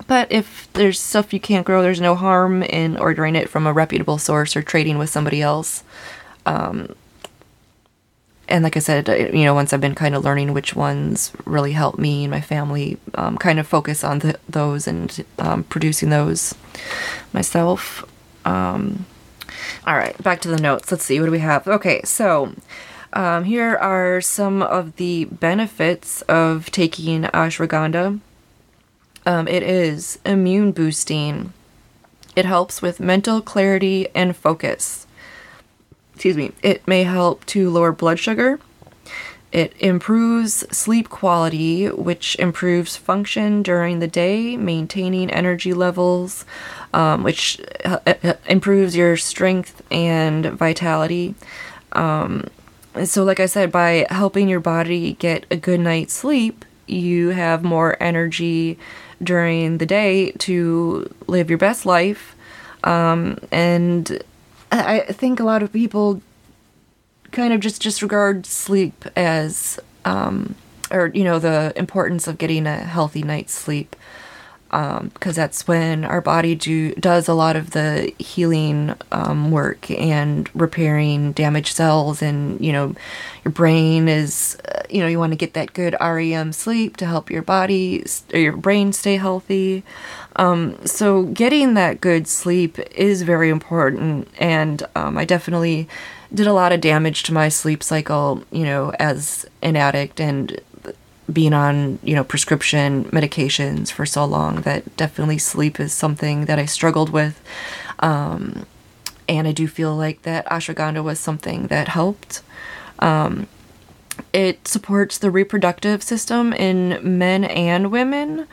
but 0.08 0.32
if 0.32 0.70
there's 0.74 1.00
stuff 1.00 1.34
you 1.34 1.40
can't 1.40 1.66
grow, 1.66 1.82
there's 1.82 2.02
no 2.02 2.16
harm 2.16 2.64
in 2.64 2.98
ordering 2.98 3.36
it 3.36 3.50
from 3.50 3.66
a 3.66 3.74
reputable 3.74 4.18
source 4.18 4.56
or 4.56 4.62
trading 4.62 4.98
with 4.98 5.10
somebody 5.10 5.42
else. 5.42 5.84
Um, 6.46 6.96
and 8.48 8.64
like 8.64 8.78
I 8.78 8.80
said, 8.80 9.08
you 9.08 9.44
know, 9.44 9.54
once 9.54 9.74
I've 9.74 9.82
been 9.82 9.96
kind 9.96 10.16
of 10.16 10.24
learning 10.24 10.54
which 10.54 10.76
ones 10.76 11.32
really 11.46 11.72
help 11.72 11.98
me 11.98 12.26
and 12.26 12.32
my 12.32 12.42
family, 12.42 12.98
um, 13.16 13.38
kind 13.38 13.60
of 13.60 13.68
focus 13.68 14.04
on 14.04 14.20
the, 14.20 14.40
those 14.48 14.88
and 14.88 15.26
um, 15.40 15.64
producing 15.64 16.10
those 16.10 16.54
myself. 17.34 18.06
Um, 18.46 19.06
all 19.88 19.96
right, 19.96 20.22
back 20.22 20.42
to 20.42 20.48
the 20.48 20.60
notes. 20.60 20.92
Let's 20.92 21.06
see, 21.06 21.20
what 21.20 21.26
do 21.26 21.32
we 21.32 21.40
have? 21.40 21.68
Okay, 21.68 22.02
so 22.04 22.54
um, 23.14 23.46
here 23.46 23.76
are 23.78 24.22
some 24.22 24.62
of 24.62 24.98
the 24.98 25.26
benefits 25.26 26.22
of 26.24 26.70
taking 26.72 27.24
ashwagandha. 27.24 28.20
Um, 29.26 29.48
it 29.48 29.64
is 29.64 30.20
immune 30.24 30.72
boosting. 30.72 31.52
It 32.36 32.46
helps 32.46 32.82
with 32.82 33.00
mental 33.00 33.42
clarity 33.42 34.08
and 34.14 34.36
focus 34.36 35.05
excuse 36.16 36.38
me, 36.38 36.54
it 36.64 36.88
may 36.88 37.04
help 37.04 37.46
to 37.46 37.70
lower 37.70 37.92
blood 37.92 38.18
sugar. 38.18 38.58
It 39.52 39.74
improves 39.80 40.66
sleep 40.76 41.10
quality, 41.10 41.88
which 41.88 42.36
improves 42.40 42.96
function 42.98 43.62
during 43.64 44.00
the 44.00 44.08
day, 44.08 44.58
maintaining 44.58 45.30
energy 45.30 45.74
levels, 45.74 46.46
um, 46.94 47.24
which 47.24 47.62
uh, 47.84 48.00
uh, 48.06 48.34
improves 48.48 48.96
your 48.96 49.18
strength 49.18 49.82
and 49.92 50.46
vitality. 50.48 51.36
Um, 51.92 52.48
so, 53.04 53.24
like 53.24 53.40
I 53.40 53.46
said, 53.46 53.72
by 53.72 54.08
helping 54.10 54.50
your 54.50 54.62
body 54.62 55.14
get 55.14 55.46
a 55.52 55.58
good 55.58 55.82
night's 55.82 56.14
sleep, 56.14 56.66
you 56.88 57.30
have 57.30 57.64
more 57.64 58.02
energy 58.02 58.80
during 59.22 59.78
the 59.80 59.86
day 59.86 60.32
to 60.32 61.14
live 61.28 61.50
your 61.50 61.60
best 61.60 61.86
life. 61.86 62.36
Um, 62.84 63.38
and 63.52 64.22
I 64.80 65.00
think 65.12 65.40
a 65.40 65.44
lot 65.44 65.64
of 65.64 65.72
people 65.72 66.22
kind 67.32 67.54
of 67.54 67.60
just 67.60 67.82
disregard 67.82 68.46
sleep 68.46 69.06
as, 69.16 69.80
um, 70.06 70.56
or, 70.92 71.12
you 71.14 71.24
know, 71.24 71.40
the 71.40 71.74
importance 71.76 72.28
of 72.28 72.38
getting 72.38 72.66
a 72.68 72.78
healthy 72.78 73.24
night's 73.24 73.54
sleep. 73.54 73.96
Um, 74.76 75.08
because 75.14 75.38
that's 75.38 75.70
when 75.70 76.04
our 76.04 76.20
body 76.20 76.54
do 76.54 76.94
does 76.96 77.30
a 77.30 77.34
lot 77.34 77.56
of 77.56 77.72
the 77.72 78.14
healing 78.20 78.94
um, 79.14 79.50
work 79.50 79.90
and 79.90 80.50
repairing 80.54 81.32
damaged 81.32 81.78
cells, 81.78 82.22
and 82.22 82.60
you 82.60 82.74
know, 82.74 82.94
your 83.46 83.54
brain 83.54 84.10
is, 84.10 84.58
uh, 84.68 84.82
you 84.90 85.00
know, 85.00 85.08
you 85.08 85.18
want 85.18 85.32
to 85.32 85.38
get 85.38 85.54
that 85.54 85.72
good 85.72 85.96
REM 86.02 86.52
sleep 86.52 86.98
to 86.98 87.06
help 87.06 87.32
your 87.32 87.42
body 87.42 88.04
or 88.34 88.40
your 88.40 88.58
brain 88.58 88.92
stay 88.92 89.16
healthy. 89.16 89.86
Um, 90.36 90.86
so 90.86 91.24
getting 91.24 91.76
that 91.76 92.02
good 92.02 92.28
sleep 92.28 92.78
is 92.96 93.22
very 93.22 93.50
important, 93.50 94.28
and 94.38 94.84
um, 94.94 95.18
I 95.18 95.24
definitely 95.24 95.88
did 96.34 96.48
a 96.48 96.54
lot 96.54 96.74
of 96.74 96.82
damage 96.82 97.24
to 97.24 97.34
my 97.34 97.48
sleep 97.48 97.82
cycle, 97.82 98.44
you 98.52 98.66
know, 98.66 98.92
as 99.00 99.46
an 99.62 99.78
addict 99.78 100.20
and 100.20 100.60
being 101.36 101.54
on, 101.54 102.00
you 102.02 102.16
know, 102.16 102.24
prescription 102.24 103.06
medications 103.06 103.92
for 103.92 104.08
so 104.08 104.26
long 104.26 104.62
that 104.62 104.98
definitely 104.98 105.38
sleep 105.38 105.80
is 105.80 105.94
something 105.94 106.46
that 106.46 106.58
I 106.58 106.66
struggled 106.66 107.12
with. 107.12 107.40
Um, 108.00 108.66
and 109.30 109.48
I 109.48 109.52
do 109.52 109.68
feel 109.68 109.96
like 109.96 110.24
that 110.24 110.48
ashwagandha 110.48 111.04
was 111.04 111.20
something 111.20 111.68
that 111.68 111.90
helped. 111.90 112.42
Um, 113.00 113.48
it 114.34 114.68
supports 114.68 115.18
the 115.18 115.30
reproductive 115.30 116.02
system 116.02 116.54
in 116.54 117.00
men 117.04 117.44
and 117.44 117.92
women. 117.92 118.48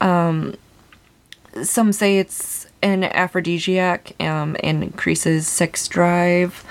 Um, 0.00 0.56
some 1.62 1.92
say 1.92 2.18
it's 2.18 2.66
an 2.82 3.04
aphrodisiac 3.04 4.20
um, 4.20 4.56
and 4.62 4.82
increases 4.82 5.46
sex 5.46 5.88
drive. 5.88 6.64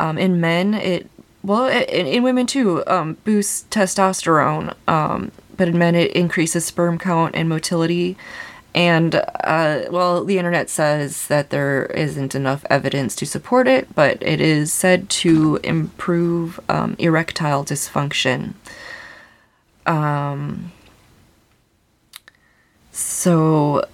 Um, 0.00 0.18
in 0.18 0.40
men, 0.40 0.74
it 0.74 1.08
well, 1.44 1.66
in, 1.66 2.06
in 2.06 2.22
women 2.22 2.46
too, 2.46 2.84
um, 2.86 3.18
boosts 3.24 3.66
testosterone. 3.70 4.74
Um, 4.88 5.30
but 5.56 5.68
in 5.68 5.78
men, 5.78 5.94
it 5.94 6.10
increases 6.12 6.64
sperm 6.64 6.98
count 6.98 7.36
and 7.36 7.48
motility. 7.48 8.16
And 8.74 9.14
uh, 9.44 9.82
well, 9.90 10.24
the 10.24 10.38
internet 10.38 10.68
says 10.68 11.28
that 11.28 11.50
there 11.50 11.86
isn't 11.86 12.34
enough 12.34 12.64
evidence 12.70 13.14
to 13.16 13.26
support 13.26 13.68
it, 13.68 13.94
but 13.94 14.20
it 14.20 14.40
is 14.40 14.72
said 14.72 15.08
to 15.10 15.60
improve 15.62 16.58
um, 16.68 16.96
erectile 16.98 17.64
dysfunction. 17.64 18.54
Um, 19.86 20.72
so 22.90 23.84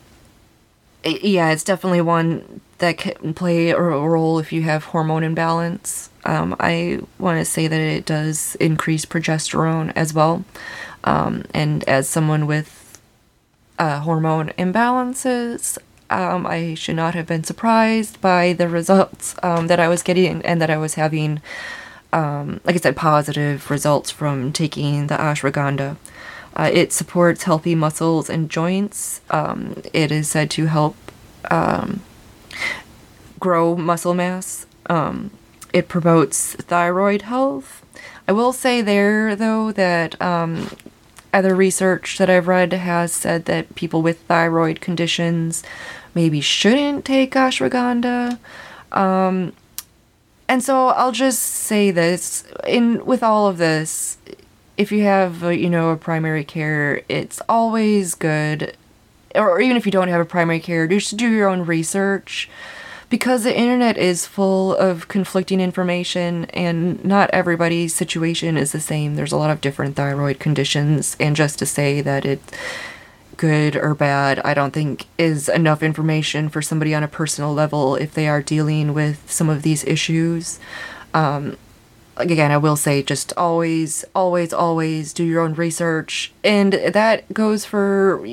yeah, 1.04 1.50
it's 1.50 1.64
definitely 1.64 2.00
one 2.00 2.60
that 2.78 2.96
can 2.98 3.34
play 3.34 3.70
a 3.70 3.80
role 3.80 4.38
if 4.38 4.52
you 4.52 4.62
have 4.62 4.84
hormone 4.84 5.24
imbalance. 5.24 6.09
Um, 6.24 6.54
I 6.60 7.00
want 7.18 7.38
to 7.38 7.44
say 7.44 7.66
that 7.66 7.80
it 7.80 8.04
does 8.04 8.54
increase 8.56 9.04
progesterone 9.04 9.92
as 9.96 10.12
well. 10.12 10.44
Um, 11.04 11.44
and 11.54 11.82
as 11.88 12.08
someone 12.08 12.46
with 12.46 13.00
uh, 13.78 14.00
hormone 14.00 14.50
imbalances, 14.58 15.78
um, 16.10 16.46
I 16.46 16.74
should 16.74 16.96
not 16.96 17.14
have 17.14 17.26
been 17.26 17.44
surprised 17.44 18.20
by 18.20 18.52
the 18.52 18.68
results 18.68 19.34
um, 19.42 19.68
that 19.68 19.80
I 19.80 19.88
was 19.88 20.02
getting 20.02 20.42
and 20.42 20.60
that 20.60 20.70
I 20.70 20.76
was 20.76 20.94
having, 20.94 21.40
um, 22.12 22.60
like 22.64 22.74
I 22.74 22.78
said, 22.78 22.96
positive 22.96 23.70
results 23.70 24.10
from 24.10 24.52
taking 24.52 25.06
the 25.06 25.14
ashwagandha. 25.14 25.96
Uh, 26.54 26.70
it 26.72 26.92
supports 26.92 27.44
healthy 27.44 27.74
muscles 27.76 28.28
and 28.28 28.50
joints. 28.50 29.20
Um, 29.30 29.82
it 29.94 30.10
is 30.10 30.28
said 30.28 30.50
to 30.50 30.66
help 30.66 30.96
grow 33.38 33.76
muscle 33.76 34.14
mass. 34.14 34.66
Um, 34.86 35.30
it 35.72 35.88
promotes 35.88 36.54
thyroid 36.54 37.22
health. 37.22 37.84
I 38.26 38.32
will 38.32 38.52
say 38.52 38.80
there, 38.82 39.34
though, 39.34 39.72
that 39.72 40.20
um, 40.20 40.70
other 41.32 41.54
research 41.54 42.18
that 42.18 42.30
I've 42.30 42.48
read 42.48 42.72
has 42.72 43.12
said 43.12 43.44
that 43.46 43.74
people 43.74 44.02
with 44.02 44.20
thyroid 44.22 44.80
conditions 44.80 45.62
maybe 46.14 46.40
shouldn't 46.40 47.04
take 47.04 47.32
ashwagandha. 47.32 48.38
Um, 48.92 49.52
and 50.48 50.62
so 50.62 50.88
I'll 50.88 51.12
just 51.12 51.40
say 51.40 51.90
this 51.90 52.44
in 52.66 53.04
with 53.06 53.22
all 53.22 53.46
of 53.46 53.58
this, 53.58 54.18
if 54.76 54.90
you 54.90 55.02
have 55.04 55.44
a, 55.44 55.56
you 55.56 55.70
know 55.70 55.90
a 55.90 55.96
primary 55.96 56.42
care, 56.44 57.02
it's 57.08 57.40
always 57.48 58.14
good, 58.14 58.76
or 59.34 59.60
even 59.60 59.76
if 59.76 59.86
you 59.86 59.92
don't 59.92 60.08
have 60.08 60.20
a 60.20 60.24
primary 60.24 60.58
care, 60.58 60.88
just 60.88 61.16
do 61.16 61.28
your 61.28 61.48
own 61.48 61.64
research 61.64 62.48
because 63.10 63.42
the 63.42 63.56
internet 63.56 63.98
is 63.98 64.26
full 64.26 64.74
of 64.76 65.08
conflicting 65.08 65.60
information 65.60 66.46
and 66.46 67.04
not 67.04 67.28
everybody's 67.32 67.94
situation 67.94 68.56
is 68.56 68.72
the 68.72 68.80
same. 68.80 69.16
There's 69.16 69.32
a 69.32 69.36
lot 69.36 69.50
of 69.50 69.60
different 69.60 69.96
thyroid 69.96 70.38
conditions, 70.38 71.16
and 71.20 71.36
just 71.36 71.58
to 71.58 71.66
say 71.66 72.00
that 72.00 72.24
it's 72.24 72.50
good 73.36 73.74
or 73.74 73.94
bad, 73.94 74.38
I 74.44 74.54
don't 74.54 74.72
think 74.72 75.06
is 75.18 75.48
enough 75.48 75.82
information 75.82 76.48
for 76.48 76.62
somebody 76.62 76.94
on 76.94 77.02
a 77.02 77.08
personal 77.08 77.52
level 77.52 77.96
if 77.96 78.14
they 78.14 78.28
are 78.28 78.42
dealing 78.42 78.94
with 78.94 79.30
some 79.30 79.48
of 79.48 79.62
these 79.62 79.82
issues. 79.84 80.60
Um, 81.12 81.56
again, 82.16 82.50
I 82.50 82.58
will 82.58 82.76
say 82.76 83.02
just 83.02 83.32
always, 83.36 84.04
always, 84.14 84.52
always 84.52 85.12
do 85.12 85.24
your 85.24 85.40
own 85.42 85.54
research. 85.54 86.32
And 86.44 86.74
that 86.74 87.32
goes 87.32 87.64
for 87.64 88.24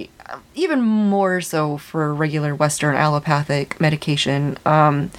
even 0.55 0.81
more 0.81 1.41
so 1.41 1.77
for 1.77 2.13
regular 2.13 2.55
Western 2.55 2.95
allopathic 2.95 3.79
medication. 3.79 4.57
Um, 4.65 5.11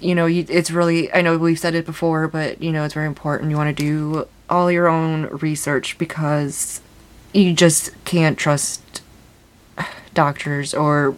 you 0.00 0.14
know, 0.14 0.26
you, 0.26 0.44
it's 0.48 0.70
really, 0.70 1.12
I 1.12 1.22
know 1.22 1.38
we've 1.38 1.58
said 1.58 1.74
it 1.74 1.86
before, 1.86 2.28
but 2.28 2.62
you 2.62 2.72
know, 2.72 2.84
it's 2.84 2.94
very 2.94 3.06
important. 3.06 3.50
You 3.50 3.56
want 3.56 3.74
to 3.76 3.82
do 3.82 4.28
all 4.50 4.70
your 4.70 4.88
own 4.88 5.26
research 5.26 5.96
because 5.98 6.80
you 7.32 7.52
just 7.52 7.92
can't 8.04 8.38
trust 8.38 9.02
doctors 10.14 10.74
or 10.74 11.16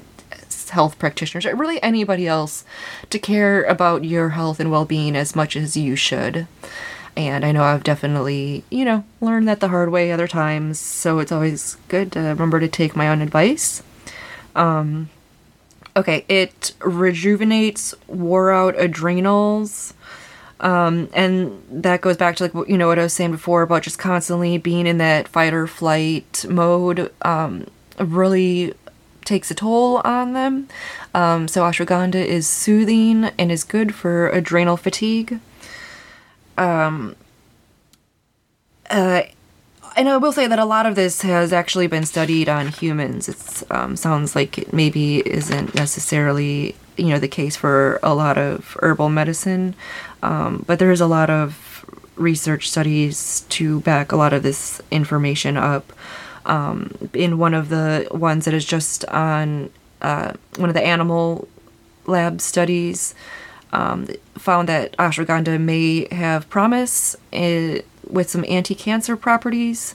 health 0.71 0.99
practitioners 0.99 1.47
or 1.47 1.55
really 1.55 1.81
anybody 1.83 2.27
else 2.27 2.65
to 3.11 3.19
care 3.19 3.63
about 3.65 4.05
your 4.05 4.31
health 4.31 4.59
and 4.59 4.71
well-being 4.71 5.15
as 5.15 5.37
much 5.37 5.57
as 5.57 5.77
you 5.77 5.95
should 5.95 6.47
and 7.17 7.45
i 7.45 7.53
know 7.53 7.63
i've 7.63 7.85
definitely 7.85 8.65
you 8.71 8.85
know 8.85 9.05
learned 9.21 9.49
that 9.49 9.61
the 9.61 9.69
hard 9.69 9.91
way 9.91 10.13
other 10.13 10.29
times 10.29 10.79
so 10.79 11.19
it's 11.19 11.33
always 11.33 11.77
good 11.89 12.13
to 12.13 12.21
remember 12.21 12.61
to 12.61 12.69
take 12.69 12.97
my 12.97 13.09
own 13.09 13.23
advice 13.23 13.83
um 14.55 15.09
okay 15.97 16.25
it 16.29 16.75
rejuvenates 16.81 17.95
wore 18.09 18.51
out 18.51 18.79
adrenals 18.79 19.95
um, 20.59 21.11
and 21.13 21.63
that 21.71 22.01
goes 22.01 22.17
back 22.17 22.37
to 22.37 22.45
like 22.45 22.69
you 22.69 22.79
know 22.79 22.89
what 22.89 22.99
I 22.99 23.03
was 23.03 23.13
saying 23.13 23.33
before 23.33 23.61
about 23.63 23.83
just 23.83 23.99
constantly 23.99 24.57
being 24.57 24.87
in 24.87 24.97
that 24.99 25.29
fight 25.29 25.53
or 25.53 25.67
flight 25.67 26.47
mode. 26.49 27.13
Um, 27.23 27.67
really 27.99 28.75
takes 29.25 29.51
a 29.51 29.55
toll 29.55 30.01
on 30.05 30.33
them. 30.33 30.69
Um, 31.15 31.49
so 31.49 31.63
ashwagandha 31.63 32.25
is 32.25 32.49
soothing 32.49 33.25
and 33.39 33.51
is 33.51 33.65
good 33.65 33.95
for 33.95 34.29
adrenal 34.29 34.77
fatigue. 34.77 35.41
Um, 36.59 37.17
uh, 38.91 39.23
and 39.97 40.09
I 40.09 40.17
will 40.19 40.33
say 40.33 40.47
that 40.47 40.59
a 40.59 40.65
lot 40.65 40.87
of 40.87 40.95
this 40.95 41.23
has 41.23 41.53
actually 41.53 41.87
been 41.87 42.05
studied 42.05 42.49
on 42.49 42.69
humans. 42.69 43.29
It 43.29 43.71
um, 43.71 43.97
sounds 43.97 44.37
like 44.37 44.59
it 44.59 44.73
maybe 44.73 45.27
isn't 45.27 45.75
necessarily 45.75 46.77
you 46.97 47.09
know 47.09 47.19
the 47.19 47.29
case 47.29 47.57
for 47.57 47.99
a 48.03 48.15
lot 48.15 48.39
of 48.39 48.77
herbal 48.81 49.09
medicine, 49.09 49.75
um, 50.23 50.65
but 50.67 50.79
there 50.79 50.91
is 50.91 51.01
a 51.01 51.07
lot 51.07 51.31
of 51.31 51.85
research 52.17 52.71
studies 52.71 53.45
to 53.51 53.81
back 53.81 54.13
a 54.13 54.17
lot 54.17 54.33
of 54.33 54.43
this 54.43 54.81
information 54.91 55.57
up 55.57 55.93
um, 56.47 56.91
in 57.13 57.39
one 57.39 57.55
of 57.55 57.69
the 57.69 58.09
ones 58.11 58.45
that 58.47 58.55
is 58.55 58.65
just 58.65 59.05
on 59.07 59.71
uh, 60.01 60.33
one 60.57 60.69
of 60.69 60.75
the 60.75 60.85
animal 60.85 61.49
lab 62.07 62.41
studies, 62.41 63.15
um, 63.73 64.09
found 64.35 64.69
that 64.69 64.97
ashwagandha 64.97 65.61
may 65.61 66.09
have 66.15 66.49
promise 66.49 67.17
in, 67.33 67.83
with 68.09 68.31
some 68.31 68.45
anti-cancer 68.49 69.17
properties. 69.17 69.95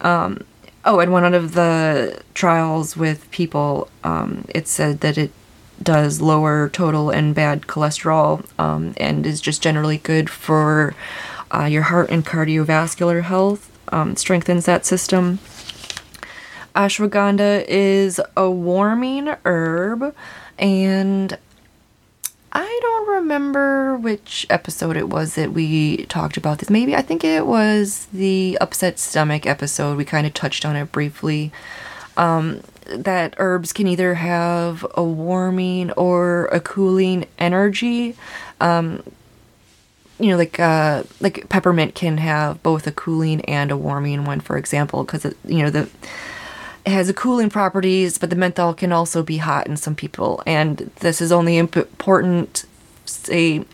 Um, 0.00 0.44
oh, 0.84 1.00
and 1.00 1.12
one 1.12 1.34
of 1.34 1.54
the 1.54 2.22
trials 2.34 2.96
with 2.96 3.30
people, 3.30 3.88
um, 4.02 4.44
it 4.48 4.68
said 4.68 5.00
that 5.00 5.18
it 5.18 5.32
does 5.82 6.20
lower 6.20 6.68
total 6.68 7.10
and 7.10 7.34
bad 7.34 7.62
cholesterol 7.62 8.44
um, 8.58 8.94
and 8.96 9.26
is 9.26 9.40
just 9.40 9.62
generally 9.62 9.98
good 9.98 10.30
for 10.30 10.94
uh, 11.52 11.64
your 11.64 11.82
heart 11.82 12.10
and 12.10 12.24
cardiovascular 12.24 13.22
health. 13.22 13.70
Um, 13.88 14.16
strengthens 14.16 14.64
that 14.64 14.86
system. 14.86 15.38
Ashwagandha 16.74 17.64
is 17.68 18.20
a 18.36 18.50
warming 18.50 19.28
herb, 19.44 20.14
and 20.58 21.38
I 22.54 22.78
don't 22.82 23.08
remember 23.08 23.96
which 23.96 24.46
episode 24.48 24.96
it 24.96 25.08
was 25.08 25.34
that 25.34 25.52
we 25.52 26.06
talked 26.06 26.36
about 26.36 26.58
this. 26.58 26.70
Maybe 26.70 26.94
I 26.94 27.02
think 27.02 27.24
it 27.24 27.46
was 27.46 28.06
the 28.12 28.56
upset 28.60 29.00
stomach 29.00 29.44
episode. 29.44 29.96
We 29.96 30.04
kind 30.04 30.26
of 30.26 30.34
touched 30.34 30.64
on 30.64 30.76
it 30.76 30.92
briefly. 30.92 31.50
Um, 32.16 32.60
that 32.86 33.34
herbs 33.38 33.72
can 33.72 33.88
either 33.88 34.14
have 34.14 34.86
a 34.94 35.02
warming 35.02 35.90
or 35.92 36.46
a 36.46 36.60
cooling 36.60 37.26
energy. 37.38 38.14
Um, 38.60 39.02
you 40.20 40.28
know, 40.28 40.36
like 40.36 40.60
uh, 40.60 41.02
like 41.20 41.48
peppermint 41.48 41.96
can 41.96 42.18
have 42.18 42.62
both 42.62 42.86
a 42.86 42.92
cooling 42.92 43.40
and 43.46 43.72
a 43.72 43.76
warming 43.76 44.24
one, 44.24 44.38
for 44.38 44.56
example, 44.56 45.02
because 45.02 45.24
you 45.44 45.62
know 45.62 45.70
the 45.70 45.88
it 46.84 46.90
has 46.90 47.10
cooling 47.12 47.50
properties, 47.50 48.18
but 48.18 48.30
the 48.30 48.36
menthol 48.36 48.74
can 48.74 48.92
also 48.92 49.22
be 49.22 49.38
hot 49.38 49.66
in 49.66 49.76
some 49.76 49.94
people. 49.94 50.42
And 50.46 50.90
this 51.00 51.20
is 51.20 51.32
only 51.32 51.56
important, 51.56 52.64
say, 53.06 53.64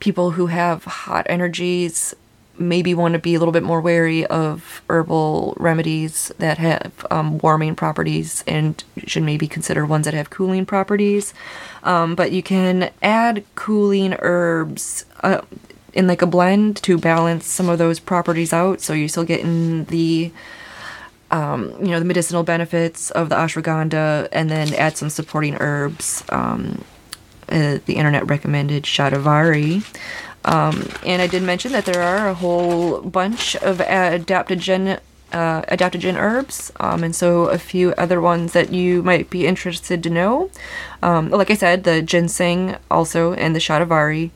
people 0.00 0.32
who 0.32 0.46
have 0.46 0.84
hot 0.84 1.26
energies 1.28 2.14
maybe 2.56 2.94
want 2.94 3.14
to 3.14 3.18
be 3.18 3.34
a 3.34 3.38
little 3.38 3.52
bit 3.52 3.62
more 3.62 3.80
wary 3.80 4.24
of 4.26 4.80
herbal 4.88 5.56
remedies 5.58 6.30
that 6.38 6.56
have 6.58 7.06
um, 7.10 7.38
warming 7.38 7.74
properties 7.74 8.44
and 8.46 8.84
should 9.06 9.24
maybe 9.24 9.48
consider 9.48 9.84
ones 9.84 10.04
that 10.04 10.14
have 10.14 10.30
cooling 10.30 10.64
properties. 10.64 11.34
Um, 11.82 12.14
but 12.14 12.32
you 12.32 12.42
can 12.42 12.90
add 13.02 13.44
cooling 13.54 14.14
herbs 14.20 15.04
uh, 15.22 15.40
in 15.92 16.06
like 16.06 16.22
a 16.22 16.26
blend 16.26 16.76
to 16.78 16.96
balance 16.96 17.46
some 17.46 17.68
of 17.68 17.78
those 17.78 18.00
properties 18.00 18.52
out 18.52 18.80
so 18.80 18.92
you're 18.92 19.08
still 19.08 19.24
getting 19.24 19.84
the 19.84 20.32
um, 21.34 21.72
you 21.80 21.88
know, 21.88 21.98
the 21.98 22.04
medicinal 22.04 22.44
benefits 22.44 23.10
of 23.10 23.28
the 23.28 23.34
ashwagandha, 23.34 24.28
and 24.30 24.48
then 24.48 24.72
add 24.74 24.96
some 24.96 25.10
supporting 25.10 25.56
herbs. 25.58 26.22
Um, 26.28 26.84
uh, 27.48 27.78
the 27.86 27.96
internet 27.96 28.26
recommended 28.28 28.84
shatavari. 28.84 29.84
Um, 30.44 30.88
and 31.04 31.20
I 31.20 31.26
did 31.26 31.42
mention 31.42 31.72
that 31.72 31.86
there 31.86 32.02
are 32.02 32.28
a 32.28 32.34
whole 32.34 33.02
bunch 33.02 33.56
of 33.56 33.78
adaptogen 33.78 35.00
uh, 35.32 35.62
adaptogen 35.62 36.16
herbs, 36.16 36.70
um, 36.78 37.02
and 37.02 37.16
so 37.16 37.46
a 37.46 37.58
few 37.58 37.92
other 37.98 38.20
ones 38.20 38.52
that 38.52 38.72
you 38.72 39.02
might 39.02 39.28
be 39.30 39.48
interested 39.48 40.00
to 40.04 40.10
know. 40.10 40.48
Um, 41.02 41.30
like 41.30 41.50
I 41.50 41.54
said, 41.54 41.82
the 41.82 42.00
ginseng 42.00 42.76
also, 42.88 43.32
and 43.32 43.56
the 43.56 43.58
shatavari, 43.58 44.30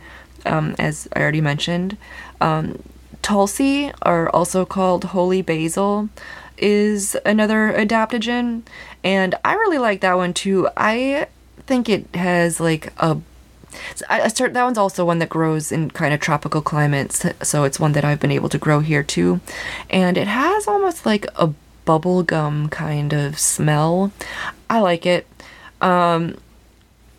um, 0.44 0.74
as 0.80 1.06
I 1.14 1.20
already 1.20 1.40
mentioned. 1.40 1.96
Um, 2.40 2.82
tulsi 3.22 3.92
are 4.02 4.28
also 4.30 4.64
called 4.64 5.04
holy 5.04 5.42
basil 5.42 6.08
is 6.58 7.16
another 7.24 7.72
adaptogen, 7.72 8.62
and 9.02 9.34
I 9.44 9.54
really 9.54 9.78
like 9.78 10.00
that 10.00 10.16
one 10.16 10.34
too. 10.34 10.68
I 10.76 11.28
think 11.66 11.88
it 11.88 12.14
has 12.14 12.60
like 12.60 12.92
a 12.98 13.18
I, 14.08 14.28
start 14.28 14.54
that 14.54 14.64
one's 14.64 14.78
also 14.78 15.04
one 15.04 15.18
that 15.18 15.28
grows 15.28 15.70
in 15.70 15.90
kind 15.90 16.14
of 16.14 16.20
tropical 16.20 16.62
climates, 16.62 17.24
so 17.42 17.64
it's 17.64 17.78
one 17.78 17.92
that 17.92 18.04
I've 18.04 18.20
been 18.20 18.30
able 18.32 18.48
to 18.48 18.58
grow 18.58 18.80
here 18.80 19.02
too, 19.02 19.40
and 19.90 20.16
it 20.16 20.26
has 20.26 20.66
almost 20.66 21.06
like 21.06 21.26
a 21.36 21.52
bubblegum 21.86 22.70
kind 22.70 23.12
of 23.12 23.38
smell. 23.38 24.12
I 24.68 24.80
like 24.80 25.06
it. 25.06 25.26
Um, 25.80 26.36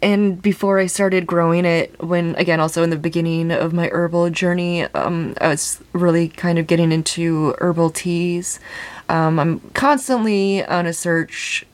and 0.02 0.41
before 0.41 0.80
I 0.80 0.86
started 0.86 1.28
growing 1.28 1.65
it, 1.65 2.02
when 2.02 2.36
again, 2.36 2.60
also 2.60 2.84
in 2.84 2.89
the 2.89 2.97
beginning 2.97 3.52
of 3.52 3.73
my 3.73 3.89
herbal 3.91 4.30
journey, 4.30 4.84
um, 4.84 5.36
I 5.41 5.49
was 5.49 5.82
really 5.93 6.30
kind 6.30 6.58
of 6.58 6.67
getting 6.67 6.91
into 6.91 7.56
herbal 7.60 7.89
teas. 7.91 8.60
Um, 9.10 9.39
I'm 9.39 9.60
constantly 9.74 10.63
on 10.63 10.86
a 10.86 10.93
search 10.93 11.65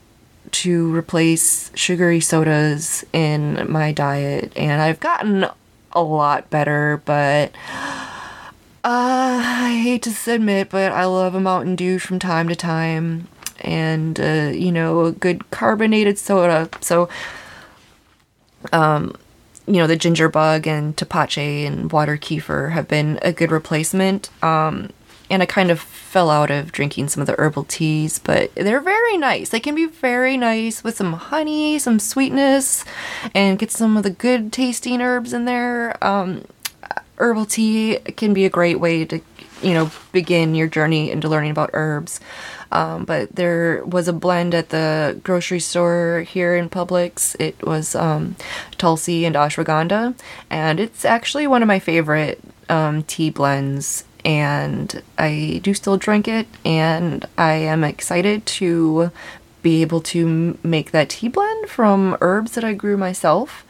to 0.52 0.96
replace 0.96 1.70
sugary 1.76 2.22
sodas 2.22 3.06
in 3.14 3.70
my 3.70 3.92
diet, 3.92 4.54
and 4.56 4.82
I've 4.82 5.00
gotten 5.00 5.46
a 5.92 6.02
lot 6.02 6.50
better, 6.50 7.02
but 7.06 7.52
uh, 8.84 8.84
I 8.84 9.80
hate 9.84 10.04
to 10.04 10.32
admit, 10.32 10.70
but 10.70 10.92
I 10.92 11.06
love 11.06 11.36
a 11.36 11.42
Mountain 11.42 11.76
Dew 11.76 12.00
from 12.00 12.20
time 12.20 12.48
to 12.48 12.56
time, 12.56 13.28
and 13.60 14.20
uh, 14.20 14.52
you 14.54 14.72
know, 14.72 15.06
a 15.06 15.12
good 15.12 15.52
carbonated 15.52 16.18
soda. 16.18 16.70
So 16.82 17.10
um, 18.72 19.16
you 19.68 19.74
know, 19.74 19.88
the 19.88 19.96
ginger 19.96 20.30
bug 20.30 20.68
and 20.68 20.96
tepache 20.96 21.66
and 21.66 21.92
water 21.92 22.18
kefir 22.18 22.72
have 22.72 22.88
been 22.88 23.20
a 23.22 23.34
good 23.34 23.52
replacement. 23.52 24.30
Um, 24.44 24.92
and 25.30 25.42
I 25.42 25.46
kind 25.46 25.72
of 25.72 25.80
fell 25.80 26.30
out 26.30 26.52
of 26.52 26.72
drinking 26.72 27.10
some 27.10 27.22
of 27.22 27.28
the 27.28 27.36
herbal 27.38 27.66
teas, 27.66 28.20
but 28.20 28.54
they're 28.56 28.82
very 28.82 29.18
nice. 29.18 29.50
They 29.50 29.60
can 29.60 29.76
be 29.76 29.86
very 29.86 30.38
nice 30.38 30.84
with 30.84 30.98
some 30.98 31.14
honey, 31.14 31.80
some 31.80 32.00
sweetness, 32.00 32.86
and 33.34 33.60
get 33.60 33.72
some 33.72 33.98
of 33.98 34.04
the 34.04 34.10
good 34.10 34.54
tasting 34.54 35.02
herbs 35.02 35.34
in 35.34 35.46
there. 35.46 36.04
Um, 36.04 36.46
herbal 37.18 37.46
tea 37.46 37.98
can 38.18 38.34
be 38.34 38.46
a 38.46 38.50
great 38.50 38.80
way 38.80 39.06
to, 39.06 39.20
you 39.62 39.74
know, 39.74 39.92
begin 40.12 40.56
your 40.56 40.68
journey 40.68 41.12
into 41.12 41.30
learning 41.30 41.52
about 41.52 41.72
herbs. 41.74 42.20
Um, 42.72 43.06
but 43.06 43.36
there 43.36 43.84
was 43.86 44.08
a 44.08 44.14
blend 44.14 44.54
at 44.54 44.70
the 44.70 45.20
grocery 45.24 45.60
store 45.60 46.26
here 46.28 46.56
in 46.56 46.70
Publix. 46.70 47.36
It 47.40 47.62
was 47.66 47.96
um, 47.96 48.36
Tulsi 48.78 49.24
and 49.26 49.36
ashwagandha, 49.36 50.14
and 50.50 50.80
it's 50.80 51.06
actually 51.06 51.48
one 51.48 51.62
of 51.62 51.68
my 51.68 51.80
favorite 51.80 52.42
um, 52.70 53.04
tea 53.04 53.30
blends. 53.30 54.04
And 54.26 55.02
I 55.18 55.62
do 55.64 55.74
still 55.74 55.98
drink 55.98 56.28
it, 56.28 56.48
and 56.66 57.26
I 57.38 57.54
am 57.54 57.84
excited 57.84 58.46
to 58.48 59.12
be 59.62 59.82
able 59.82 60.02
to 60.02 60.58
make 60.64 60.92
that 60.92 61.10
tea 61.10 61.28
blend 61.28 61.70
from 61.70 62.18
herbs 62.22 62.54
that 62.54 62.64
I 62.64 62.74
grew 62.74 62.98
myself. 62.98 63.64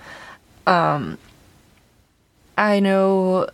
Um, 0.65 1.17
I 2.57 2.79
know 2.79 3.49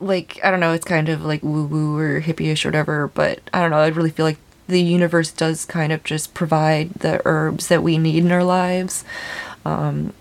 like 0.00 0.38
I 0.44 0.50
don't 0.50 0.60
know, 0.60 0.72
it's 0.72 0.84
kind 0.84 1.08
of 1.08 1.24
like 1.24 1.42
woo 1.42 1.66
woo 1.66 1.98
or 1.98 2.20
hippie-ish 2.20 2.64
or 2.64 2.68
whatever, 2.68 3.08
but 3.08 3.40
I 3.52 3.60
don't 3.60 3.70
know, 3.70 3.78
I 3.78 3.88
really 3.88 4.10
feel 4.10 4.26
like 4.26 4.38
the 4.66 4.82
universe 4.82 5.32
does 5.32 5.64
kind 5.64 5.92
of 5.92 6.04
just 6.04 6.34
provide 6.34 6.94
the 6.94 7.20
herbs 7.24 7.68
that 7.68 7.82
we 7.82 7.98
need 7.98 8.24
in 8.24 8.32
our 8.32 8.44
lives. 8.44 9.04
Um, 9.64 10.12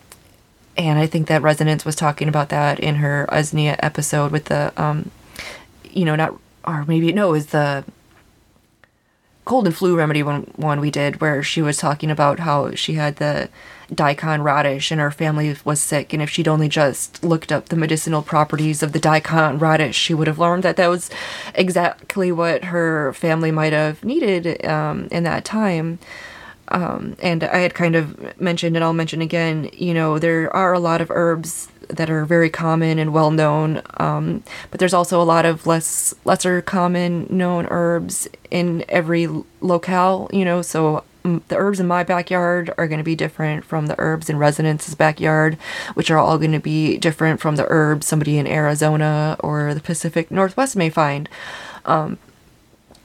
and 0.78 1.00
I 1.00 1.08
think 1.08 1.28
that 1.28 1.42
Resonance 1.42 1.84
was 1.86 1.96
talking 1.96 2.28
about 2.28 2.50
that 2.50 2.80
in 2.80 2.96
her 2.96 3.28
Usnea 3.32 3.76
episode 3.80 4.32
with 4.32 4.46
the, 4.46 4.72
um, 4.78 5.10
you 5.84 6.06
know, 6.06 6.16
not, 6.16 6.40
or 6.66 6.86
maybe, 6.86 7.12
no, 7.12 7.30
it 7.30 7.32
was 7.32 7.46
the 7.48 7.84
cold 9.44 9.66
and 9.66 9.76
flu 9.76 9.96
remedy 9.96 10.22
one, 10.22 10.42
one 10.58 10.80
we 10.80 10.92
did 10.92 11.22
where 11.22 11.42
she 11.42 11.62
was 11.62 11.78
talking 11.78 12.12
about 12.12 12.40
how 12.40 12.76
she 12.76 12.94
had 12.94 13.16
the 13.16 13.50
daikon 13.94 14.44
radish 14.44 14.92
and 14.92 15.00
her 15.00 15.10
family 15.10 15.56
was 15.63 15.80
sick. 15.80 16.12
And 16.12 16.22
if 16.22 16.30
she'd 16.30 16.50
only 16.50 16.68
just 16.68 17.24
looked 17.24 17.52
up 17.52 17.70
the 17.70 17.78
medicinal 17.78 18.22
properties 18.22 18.84
of 18.84 18.92
the 18.92 19.00
daikon 19.00 19.58
radish 19.58 19.96
she 19.96 20.13
would 20.13 20.28
have 20.28 20.38
learned 20.38 20.63
that 20.63 20.76
that 20.76 20.90
was 20.90 21.10
exactly 21.56 22.30
what 22.30 22.66
her 22.66 23.13
family 23.13 23.50
might 23.50 23.72
have 23.72 24.04
needed 24.04 24.66
um, 24.66 25.08
in 25.12 25.24
that 25.24 25.46
time 25.46 25.98
um, 26.69 27.15
and 27.21 27.43
i 27.43 27.60
had 27.60 27.73
kind 27.73 27.95
of 27.95 28.39
mentioned 28.39 28.75
and 28.75 28.84
i'll 28.84 28.93
mention 28.93 29.21
again 29.21 29.69
you 29.73 29.93
know 29.93 30.19
there 30.19 30.53
are 30.56 30.73
a 30.73 30.80
lot 30.80 31.01
of 31.01 31.12
herbs 31.12 31.69
that 31.89 32.10
are 32.10 32.25
very 32.25 32.49
common 32.49 32.99
and 32.99 33.13
well 33.13 33.32
known. 33.32 33.82
Um, 33.97 34.43
but 34.71 34.80
there's 34.80 34.93
also 34.93 35.21
a 35.21 35.23
lot 35.23 35.45
of 35.45 35.65
less 35.65 36.13
lesser 36.25 36.62
common 36.62 37.27
known 37.30 37.67
herbs 37.69 38.27
in 38.51 38.84
every 38.89 39.27
locale. 39.62 40.30
You 40.34 40.45
know, 40.45 40.62
so 40.62 41.03
mm, 41.23 41.41
the 41.47 41.58
herbs 41.58 41.80
in 41.80 41.88
my 41.88 42.03
backyard 42.03 42.73
are 42.77 42.88
going 42.88 42.99
to 42.99 43.03
be 43.03 43.15
different 43.15 43.65
from 43.65 43.88
the 43.88 43.95
herbs 43.97 44.30
in 44.30 44.38
Resonance's 44.38 44.95
backyard, 44.95 45.58
which 45.93 46.12
are 46.12 46.17
all 46.17 46.38
going 46.38 46.51
to 46.51 46.60
be 46.60 46.97
different 46.97 47.39
from 47.39 47.56
the 47.56 47.65
herbs 47.69 48.08
somebody 48.08 48.38
in 48.38 48.47
Arizona 48.47 49.38
or 49.39 49.73
the 49.73 49.82
Pacific 49.82 50.32
Northwest 50.32 50.75
may 50.75 50.89
find. 50.89 51.30
Um, 51.86 52.17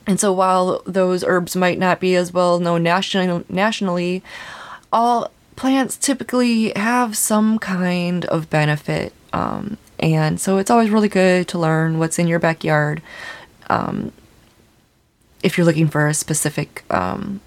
and 0.06 0.18
so 0.18 0.32
while 0.32 0.82
those 0.84 1.24
herbs 1.24 1.54
might 1.56 1.78
not 1.78 2.00
be 2.00 2.16
as 2.16 2.32
well 2.32 2.58
known 2.58 2.82
national, 2.82 3.44
nationally, 3.48 4.22
all 4.92 5.30
plants 5.56 5.96
typically 5.96 6.72
have 6.74 7.16
some 7.16 7.58
kind 7.58 8.24
of 8.26 8.50
benefit. 8.50 9.12
Um, 9.32 9.78
and 9.98 10.40
so 10.40 10.58
it's 10.58 10.70
always 10.70 10.90
really 10.90 11.08
good 11.08 11.46
to 11.48 11.58
learn 11.58 11.98
what's 11.98 12.18
in 12.18 12.26
your 12.26 12.40
backyard 12.40 13.00
um, 13.70 14.12
if 15.42 15.56
you're 15.56 15.64
looking 15.64 15.88
for 15.88 16.08
a 16.08 16.14
specific, 16.14 16.84
um, 16.90 17.40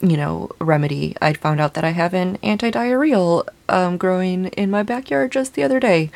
you 0.00 0.16
know, 0.16 0.50
remedy. 0.58 1.14
I 1.20 1.34
found 1.34 1.60
out 1.60 1.74
that 1.74 1.84
I 1.84 1.90
have 1.90 2.14
an 2.14 2.38
anti-diarrheal 2.42 3.46
um, 3.68 3.96
growing 3.98 4.46
in 4.46 4.70
my 4.70 4.82
backyard 4.82 5.32
just 5.32 5.54
the 5.54 5.62
other 5.62 5.78
day. 5.78 6.10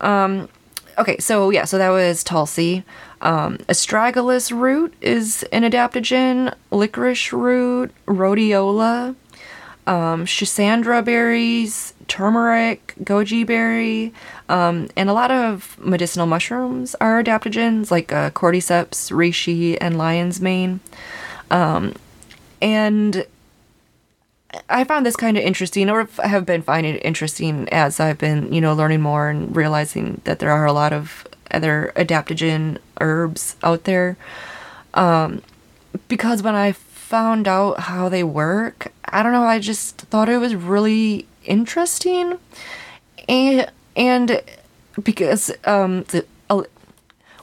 Um, 0.00 0.48
okay, 0.96 1.18
so 1.18 1.50
yeah, 1.50 1.64
so 1.64 1.78
that 1.78 1.90
was 1.90 2.24
Tulsi. 2.24 2.84
Um, 3.22 3.58
astragalus 3.68 4.50
root 4.50 4.94
is 5.00 5.44
an 5.52 5.62
adaptogen. 5.62 6.54
Licorice 6.70 7.32
root, 7.32 7.92
rhodiola, 8.06 9.14
um, 9.86 10.24
berries, 11.04 11.94
turmeric, 12.08 12.94
goji 13.02 13.46
berry, 13.46 14.12
um, 14.48 14.88
and 14.96 15.08
a 15.08 15.12
lot 15.12 15.30
of 15.30 15.78
medicinal 15.78 16.26
mushrooms 16.26 16.94
are 17.00 17.22
adaptogens 17.22 17.90
like 17.90 18.12
uh, 18.12 18.30
cordyceps, 18.30 19.10
reishi, 19.10 19.78
and 19.80 19.96
lion's 19.96 20.40
mane. 20.40 20.80
Um, 21.50 21.94
and 22.60 23.24
I 24.68 24.84
found 24.84 25.06
this 25.06 25.16
kind 25.16 25.36
of 25.36 25.42
interesting, 25.42 25.88
or 25.88 26.08
have 26.22 26.44
been 26.44 26.62
finding 26.62 26.96
it 26.96 27.04
interesting 27.04 27.68
as 27.70 27.98
I've 27.98 28.18
been, 28.18 28.52
you 28.52 28.60
know, 28.60 28.74
learning 28.74 29.00
more 29.00 29.28
and 29.28 29.54
realizing 29.54 30.20
that 30.24 30.38
there 30.40 30.50
are 30.50 30.66
a 30.66 30.72
lot 30.72 30.92
of 30.92 31.26
other 31.52 31.92
adaptogen 31.96 32.78
herbs 33.00 33.56
out 33.62 33.84
there. 33.84 34.16
Um, 34.94 35.42
because 36.08 36.42
when 36.42 36.54
I 36.54 36.72
found 36.72 37.46
out 37.46 37.80
how 37.80 38.08
they 38.08 38.24
work, 38.24 38.92
I 39.04 39.22
don't 39.22 39.32
know, 39.32 39.44
I 39.44 39.58
just 39.58 39.98
thought 39.98 40.28
it 40.28 40.38
was 40.38 40.54
really 40.54 41.26
interesting. 41.44 42.38
And 43.28 43.70
and 43.96 44.42
because 45.02 45.50
um 45.64 46.04
the 46.04 46.24
uh, 46.48 46.62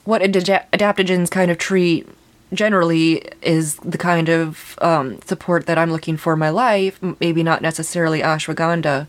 what 0.04 0.22
adaptogens 0.22 1.30
kind 1.30 1.52
of 1.52 1.58
treat 1.58 2.08
generally 2.54 3.24
is 3.42 3.76
the 3.78 3.98
kind 3.98 4.30
of 4.30 4.78
um, 4.82 5.22
support 5.22 5.68
that 5.68 5.78
I'm 5.78 5.92
looking 5.92 6.18
for 6.18 6.34
in 6.34 6.40
my 6.40 6.50
life. 6.50 7.00
Maybe 7.20 7.44
not 7.44 7.62
necessarily 7.62 8.22
ashwagandha, 8.22 9.08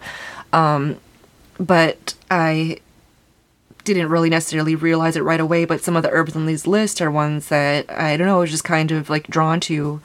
um, 0.53 0.99
but 1.59 2.15
I 2.31 2.81
didn't 3.85 4.09
really 4.09 4.31
necessarily 4.31 4.75
realize 4.75 5.17
it 5.17 5.23
right 5.23 5.41
away. 5.41 5.65
But 5.65 5.83
some 5.83 5.97
of 5.97 6.03
the 6.03 6.11
herbs 6.11 6.37
on 6.37 6.47
these 6.47 6.67
lists 6.67 7.01
are 7.01 7.11
ones 7.11 7.49
that 7.49 7.91
I 7.91 8.17
don't 8.17 8.27
know, 8.27 8.39
was 8.39 8.51
just 8.51 8.65
kind 8.65 8.93
of 8.93 9.11
like 9.11 9.27
drawn 9.29 9.61
to 9.61 10.01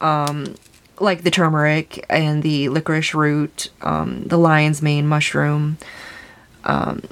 um, 0.00 0.54
like 1.00 1.22
the 1.22 1.30
turmeric 1.30 2.04
and 2.08 2.42
the 2.42 2.68
licorice 2.68 3.14
root, 3.14 3.70
um, 3.82 4.24
the 4.24 4.38
lion's 4.38 4.82
mane 4.82 5.06
mushroom. 5.06 5.78
Um, 6.64 7.02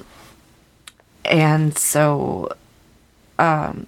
and 1.25 1.77
so, 1.77 2.49
um, 3.39 3.87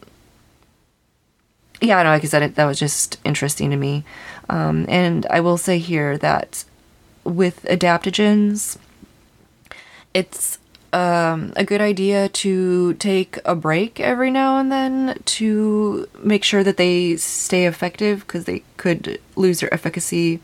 yeah, 1.82 2.04
no, 2.04 2.10
like 2.10 2.24
I 2.24 2.28
said, 2.28 2.44
it, 2.44 2.56
that 2.56 2.66
was 2.66 2.80
just 2.80 3.18
interesting 3.24 3.70
to 3.70 3.78
me. 3.78 4.04
Um, 4.50 4.86
and 4.90 5.26
I 5.30 5.40
will 5.40 5.58
say 5.58 5.78
here 5.78 6.18
that 6.18 6.66
with 7.24 7.64
adaptogens, 7.64 8.78
it's 10.14 10.58
um, 10.94 11.54
a 11.56 11.64
good 11.64 11.82
idea 11.82 12.30
to 12.30 12.94
take 12.96 13.38
a 13.46 13.56
break 13.56 14.00
every 14.00 14.32
now 14.32 14.58
and 14.58 14.72
then 14.72 15.20
to 15.26 16.08
make 16.24 16.44
sure 16.44 16.64
that 16.64 16.78
they 16.78 17.16
stay 17.18 17.66
effective 17.66 18.22
because 18.22 18.46
they 18.46 18.64
could 18.78 19.20
lose 19.36 19.60
their 19.60 19.74
efficacy, 19.74 20.40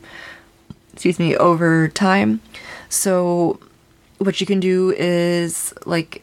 excuse 0.92 1.18
me, 1.18 1.36
over 1.36 1.88
time. 1.88 2.40
So, 2.88 3.58
what 4.18 4.40
you 4.40 4.46
can 4.46 4.60
do 4.60 4.94
is 4.96 5.74
like 5.84 6.22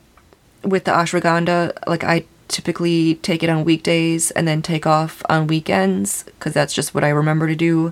with 0.63 0.85
the 0.85 0.91
ashwagandha, 0.91 1.77
like 1.87 2.03
I 2.03 2.23
typically 2.53 3.15
take 3.15 3.43
it 3.43 3.49
on 3.49 3.65
weekdays 3.65 4.31
and 4.31 4.47
then 4.47 4.61
take 4.61 4.85
off 4.85 5.23
on 5.27 5.47
weekends 5.47 6.23
because 6.23 6.53
that's 6.53 6.73
just 6.73 6.93
what 6.93 7.03
I 7.03 7.09
remember 7.09 7.47
to 7.47 7.55
do. 7.55 7.91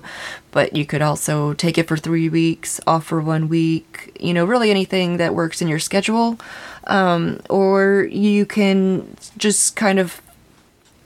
But 0.52 0.76
you 0.76 0.86
could 0.86 1.02
also 1.02 1.52
take 1.52 1.76
it 1.76 1.88
for 1.88 1.96
three 1.96 2.28
weeks, 2.28 2.80
off 2.86 3.04
for 3.04 3.20
one 3.20 3.48
week, 3.48 4.16
you 4.20 4.32
know, 4.32 4.44
really 4.44 4.70
anything 4.70 5.16
that 5.18 5.34
works 5.34 5.60
in 5.60 5.68
your 5.68 5.78
schedule. 5.78 6.38
Um, 6.84 7.40
or 7.50 8.08
you 8.10 8.46
can 8.46 9.16
just 9.36 9.76
kind 9.76 9.98
of 9.98 10.22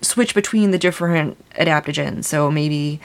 switch 0.03 0.35
between 0.35 0.71
the 0.71 0.79
different 0.79 1.37
adaptogens. 1.55 2.25
So 2.25 2.51
maybe, 2.51 3.01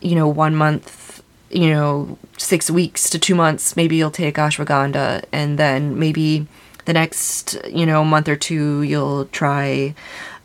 you 0.00 0.14
know, 0.14 0.28
one 0.28 0.54
month 0.54 1.06
you 1.50 1.70
know, 1.70 2.18
six 2.36 2.70
weeks 2.70 3.08
to 3.08 3.18
two 3.18 3.34
months, 3.34 3.76
maybe 3.76 3.96
you'll 3.96 4.10
take 4.10 4.34
ashwagandha, 4.34 5.24
and 5.32 5.58
then 5.58 5.96
maybe 5.98 6.46
the 6.86 6.92
next, 6.92 7.58
you 7.68 7.84
know, 7.84 8.04
month 8.04 8.28
or 8.28 8.36
two, 8.36 8.82
you'll 8.82 9.26
try 9.26 9.94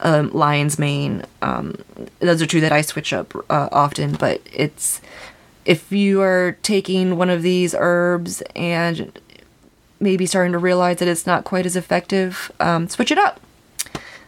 um, 0.02 0.32
lion's 0.32 0.78
mane. 0.78 1.24
Um, 1.42 1.76
those 2.20 2.42
are 2.42 2.48
two 2.48 2.62
that 2.62 2.72
I 2.72 2.82
switch 2.82 3.14
up 3.14 3.34
uh, 3.50 3.70
often, 3.72 4.14
but 4.14 4.42
it's 4.52 5.02
if 5.66 5.92
you 5.92 6.22
are 6.22 6.58
taking 6.64 7.18
one 7.18 7.30
of 7.30 7.44
these 7.44 7.76
herbs 7.78 8.42
and 8.56 9.18
maybe 10.00 10.26
starting 10.26 10.52
to 10.52 10.58
realize 10.58 10.98
that 10.98 11.08
it's 11.08 11.28
not 11.28 11.44
quite 11.44 11.66
as 11.66 11.76
effective, 11.76 12.52
um, 12.60 12.90
switch 12.90 13.12
it 13.12 13.18
up. 13.18 13.40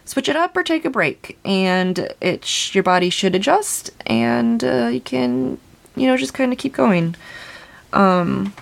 Switch 0.05 0.29
it 0.29 0.35
up 0.35 0.55
or 0.55 0.63
take 0.63 0.83
a 0.85 0.89
break, 0.89 1.39
and 1.45 2.13
it 2.19 2.43
sh- 2.43 2.75
your 2.75 2.83
body 2.83 3.09
should 3.09 3.33
adjust, 3.35 3.89
and 4.05 4.61
uh, 4.61 4.89
you 4.91 4.99
can, 4.99 5.57
you 5.95 6.07
know, 6.07 6.17
just 6.17 6.33
kind 6.33 6.51
of 6.51 6.59
keep 6.59 6.73
going. 6.73 7.15
Um, 7.93 8.53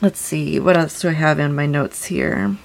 let's 0.00 0.20
see, 0.20 0.58
what 0.58 0.76
else 0.76 1.00
do 1.00 1.08
I 1.08 1.12
have 1.12 1.38
in 1.38 1.54
my 1.54 1.66
notes 1.66 2.06
here? 2.06 2.56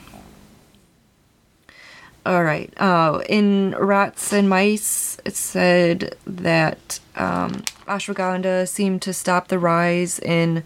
All 2.26 2.44
right. 2.44 2.74
Uh, 2.78 3.22
in 3.30 3.76
rats 3.78 4.34
and 4.34 4.50
mice, 4.50 5.20
it 5.26 5.36
said 5.36 6.18
that 6.26 7.00
um, 7.16 7.64
ashwagandha 7.88 8.68
seemed 8.68 9.04
to 9.04 9.14
stop 9.14 9.48
the 9.48 9.60
rise 9.60 10.18
in 10.20 10.64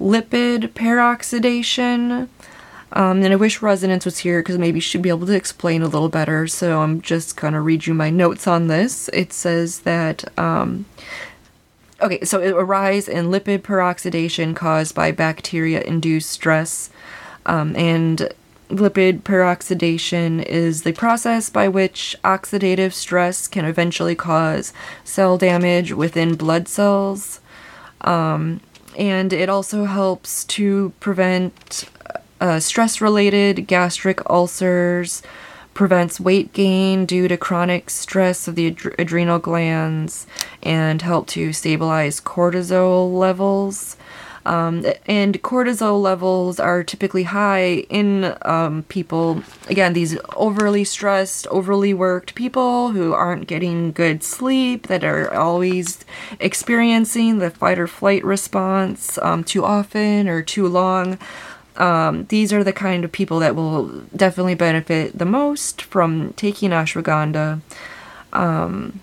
lipid 0.00 0.68
peroxidation. 0.68 2.28
Um, 2.92 3.22
and 3.22 3.32
I 3.32 3.36
wish 3.36 3.60
Resonance 3.62 4.04
was 4.04 4.18
here 4.18 4.40
because 4.40 4.58
maybe 4.58 4.78
she'd 4.78 5.02
be 5.02 5.08
able 5.08 5.26
to 5.26 5.34
explain 5.34 5.82
a 5.82 5.88
little 5.88 6.08
better. 6.08 6.46
So 6.46 6.80
I'm 6.80 7.00
just 7.00 7.36
going 7.36 7.54
to 7.54 7.60
read 7.60 7.86
you 7.86 7.94
my 7.94 8.10
notes 8.10 8.46
on 8.46 8.68
this. 8.68 9.08
It 9.12 9.32
says 9.32 9.80
that. 9.80 10.38
Um, 10.38 10.86
okay, 12.02 12.24
so 12.24 12.40
a 12.40 12.64
rise 12.64 13.08
in 13.08 13.26
lipid 13.26 13.60
peroxidation 13.60 14.54
caused 14.54 14.94
by 14.94 15.12
bacteria 15.12 15.82
induced 15.82 16.30
stress. 16.30 16.90
Um, 17.46 17.74
and 17.76 18.28
lipid 18.68 19.22
peroxidation 19.22 20.42
is 20.44 20.82
the 20.82 20.92
process 20.92 21.50
by 21.50 21.68
which 21.68 22.16
oxidative 22.22 22.92
stress 22.92 23.48
can 23.48 23.64
eventually 23.64 24.14
cause 24.14 24.72
cell 25.04 25.36
damage 25.36 25.92
within 25.92 26.36
blood 26.36 26.68
cells. 26.68 27.40
Um, 28.02 28.60
and 28.96 29.32
it 29.32 29.48
also 29.48 29.84
helps 29.84 30.44
to 30.44 30.92
prevent 31.00 31.88
uh, 32.40 32.60
stress 32.60 33.00
related 33.00 33.66
gastric 33.66 34.28
ulcers, 34.30 35.22
prevents 35.74 36.20
weight 36.20 36.52
gain 36.52 37.06
due 37.06 37.28
to 37.28 37.36
chronic 37.36 37.90
stress 37.90 38.48
of 38.48 38.54
the 38.54 38.68
ad- 38.68 38.94
adrenal 38.98 39.38
glands, 39.38 40.26
and 40.62 41.02
help 41.02 41.26
to 41.28 41.52
stabilize 41.52 42.20
cortisol 42.20 43.12
levels. 43.16 43.96
Um, 44.46 44.86
and 45.06 45.40
cortisol 45.42 46.00
levels 46.00 46.58
are 46.58 46.82
typically 46.82 47.24
high 47.24 47.84
in 47.90 48.34
um, 48.42 48.84
people, 48.84 49.42
again, 49.68 49.92
these 49.92 50.16
overly 50.34 50.82
stressed, 50.82 51.46
overly 51.48 51.92
worked 51.92 52.34
people 52.34 52.92
who 52.92 53.12
aren't 53.12 53.46
getting 53.46 53.92
good 53.92 54.22
sleep, 54.22 54.86
that 54.86 55.04
are 55.04 55.32
always 55.34 56.06
experiencing 56.40 57.38
the 57.38 57.50
fight 57.50 57.78
or 57.78 57.86
flight 57.86 58.24
response 58.24 59.18
um, 59.18 59.44
too 59.44 59.62
often 59.62 60.26
or 60.26 60.42
too 60.42 60.66
long. 60.66 61.18
Um, 61.80 62.26
these 62.26 62.52
are 62.52 62.62
the 62.62 62.74
kind 62.74 63.04
of 63.04 63.10
people 63.10 63.38
that 63.38 63.56
will 63.56 63.88
definitely 64.14 64.54
benefit 64.54 65.18
the 65.18 65.24
most 65.24 65.80
from 65.80 66.34
taking 66.34 66.70
ashwagandha. 66.70 67.62
Um, 68.34 69.00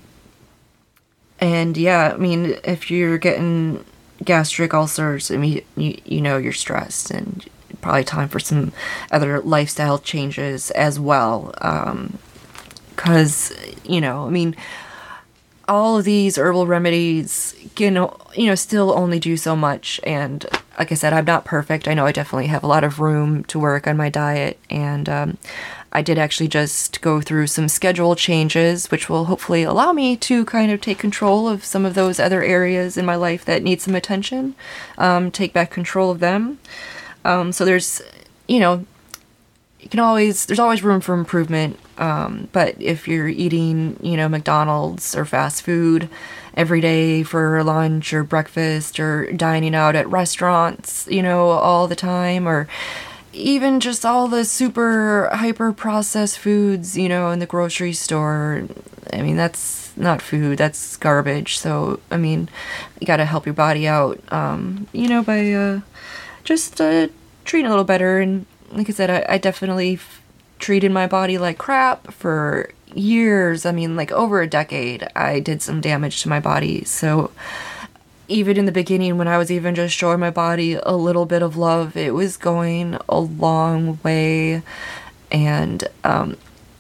and 1.40 1.76
yeah, 1.76 2.12
I 2.14 2.18
mean, 2.18 2.58
if 2.64 2.92
you're 2.92 3.18
getting 3.18 3.84
gastric 4.24 4.74
ulcers, 4.76 5.32
I 5.32 5.38
mean, 5.38 5.64
you, 5.76 6.00
you 6.06 6.22
know 6.22 6.38
you're 6.38 6.54
stressed 6.54 7.10
and 7.10 7.44
probably 7.82 8.04
time 8.04 8.30
for 8.30 8.40
some 8.40 8.74
other 9.12 9.40
lifestyle 9.42 9.98
changes 9.98 10.70
as 10.72 11.00
well. 11.00 11.52
Because, 12.96 13.52
um, 13.52 13.74
you 13.86 14.02
know, 14.02 14.28
I 14.28 14.30
mean, 14.30 14.56
all 15.68 15.98
of 15.98 16.06
these 16.06 16.38
herbal 16.38 16.68
remedies 16.68 17.56
can, 17.76 17.96
you 18.36 18.46
know, 18.46 18.56
still 18.56 18.92
only 18.92 19.20
do 19.20 19.36
so 19.36 19.56
much. 19.56 20.00
And 20.04 20.46
like 20.80 20.92
I 20.92 20.96
said, 20.96 21.14
I'm 21.14 21.26
not 21.26 21.46
perfect. 21.46 21.88
I 21.88 21.94
know 21.94 22.06
I 22.06 22.12
definitely 22.12 22.48
have 22.48 22.64
a 22.64 22.68
lot 22.68 22.84
of 22.84 23.00
room 23.00 23.44
to 23.46 23.60
work 23.60 23.88
on 23.88 23.98
my 23.98 24.10
diet. 24.10 24.60
And 24.70 25.10
um, 25.10 25.38
I 25.92 26.02
did 26.02 26.18
actually 26.18 26.48
just 26.48 27.02
go 27.02 27.20
through 27.20 27.48
some 27.48 27.68
schedule 27.68 28.16
changes, 28.16 28.92
which 28.92 29.10
will 29.10 29.26
hopefully 29.26 29.64
allow 29.64 29.92
me 29.92 30.16
to 30.18 30.46
kind 30.46 30.72
of 30.72 30.80
take 30.80 31.00
control 31.00 31.50
of 31.50 31.66
some 31.66 31.86
of 31.86 31.96
those 31.96 32.20
other 32.20 32.44
areas 32.44 32.98
in 32.98 33.06
my 33.06 33.16
life 33.16 33.44
that 33.46 33.64
need 33.64 33.82
some 33.82 33.96
attention, 33.96 34.56
um, 34.98 35.32
take 35.32 35.54
back 35.54 35.72
control 35.72 36.12
of 36.12 36.20
them. 36.20 36.60
Um, 37.26 37.52
so 37.52 37.66
there's, 37.66 38.02
you 38.48 38.60
know, 38.60 38.86
you 39.88 39.90
can 39.90 40.02
always, 40.02 40.46
there's 40.48 40.60
always 40.60 40.84
room 40.84 41.00
for 41.00 41.14
improvement. 41.14 41.80
Um, 41.98 42.50
but 42.52 42.76
if 42.82 43.08
you're 43.08 43.30
eating, 43.30 43.98
you 44.02 44.18
know, 44.18 44.28
McDonald's 44.28 45.16
or 45.16 45.24
fast 45.24 45.62
food 45.62 46.10
every 46.56 46.82
day 46.82 47.24
for 47.24 47.64
lunch 47.64 48.14
or 48.14 48.26
breakfast 48.26 49.00
or 49.00 49.32
dining 49.32 49.74
out 49.74 49.96
at 49.96 50.06
restaurants, 50.10 51.08
you 51.10 51.24
know, 51.24 51.52
all 51.52 51.88
the 51.88 51.96
time, 51.96 52.50
or 52.50 52.68
even 53.32 53.80
just 53.80 54.06
all 54.06 54.28
the 54.28 54.44
super 54.44 55.30
hyper 55.32 55.72
processed 55.72 56.38
foods, 56.38 56.98
you 56.98 57.08
know, 57.08 57.32
in 57.32 57.40
the 57.40 57.46
grocery 57.46 57.94
store. 57.94 58.64
I 59.14 59.22
mean, 59.22 59.38
that's 59.38 59.96
not 59.96 60.22
food, 60.22 60.58
that's 60.58 60.98
garbage. 60.98 61.58
So, 61.60 62.02
I 62.12 62.18
mean, 62.18 62.50
you 63.00 63.08
got 63.08 63.18
to 63.18 63.26
help 63.26 63.46
your 63.46 63.54
body 63.54 63.88
out, 63.88 64.22
um, 64.34 64.88
you 64.92 65.08
know, 65.08 65.24
by 65.24 65.50
uh, 65.54 65.80
just 66.44 66.82
uh, 66.82 67.08
treating 67.46 67.68
a 67.68 67.70
little 67.70 67.86
better. 67.86 68.20
And 68.20 68.46
like 68.72 68.90
I 68.90 68.94
said, 68.94 69.10
I, 69.10 69.26
I 69.36 69.38
definitely 69.38 69.96
f- 69.96 70.22
treated 70.60 70.92
my 70.92 71.08
body 71.08 71.38
like 71.38 71.58
crap 71.58 72.12
for 72.14 72.72
years. 72.94 73.66
I 73.66 73.72
mean, 73.72 73.96
like 73.96 74.12
over 74.12 74.42
a 74.42 74.48
decade, 74.48 75.08
I 75.16 75.40
did 75.40 75.62
some 75.62 75.82
damage 75.82 76.22
to 76.24 76.30
my 76.30 76.40
body. 76.40 76.84
So, 76.84 77.32
even 78.28 78.58
in 78.58 78.66
the 78.66 78.72
beginning 78.72 79.18
when 79.18 79.28
I 79.28 79.38
was 79.38 79.50
even 79.52 79.74
just 79.74 79.96
showing 79.96 80.20
my 80.20 80.32
body 80.32 80.74
a 80.74 80.94
little 80.94 81.26
bit 81.26 81.42
of 81.42 81.56
love, 81.56 81.96
it 81.96 82.14
was 82.14 82.36
going 82.36 82.98
a 83.08 83.20
long 83.20 84.00
way. 84.04 84.64
And 85.32 85.88
um, 86.04 86.38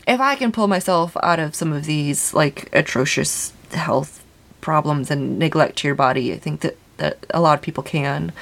if 0.08 0.20
I 0.20 0.36
can 0.36 0.52
pull 0.52 0.68
myself 0.68 1.16
out 1.24 1.40
of 1.40 1.56
some 1.56 1.72
of 1.72 1.86
these 1.86 2.34
like 2.34 2.70
atrocious 2.74 3.54
health 3.72 4.24
problems 4.60 5.10
and 5.10 5.40
neglect 5.40 5.78
to 5.78 5.88
your 5.88 5.96
body, 5.96 6.34
I 6.34 6.38
think 6.38 6.62
that, 6.62 6.78
that 6.98 7.26
a 7.30 7.40
lot 7.40 7.58
of 7.58 7.62
people 7.62 7.84
can. 7.84 8.34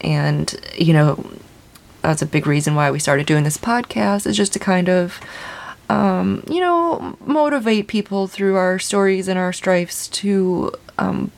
And, 0.00 0.54
you 0.76 0.92
know, 0.92 1.24
that's 2.02 2.22
a 2.22 2.26
big 2.26 2.46
reason 2.46 2.74
why 2.74 2.90
we 2.90 2.98
started 2.98 3.26
doing 3.26 3.44
this 3.44 3.58
podcast 3.58 4.26
is 4.26 4.36
just 4.36 4.52
to 4.52 4.58
kind 4.58 4.88
of 4.88 5.20
um, 5.88 6.42
you 6.48 6.60
know 6.60 7.16
motivate 7.24 7.86
people 7.86 8.26
through 8.26 8.56
our 8.56 8.78
stories 8.78 9.28
and 9.28 9.38
our 9.38 9.52
strifes 9.52 10.08
to 10.08 10.72
um, 10.98 11.30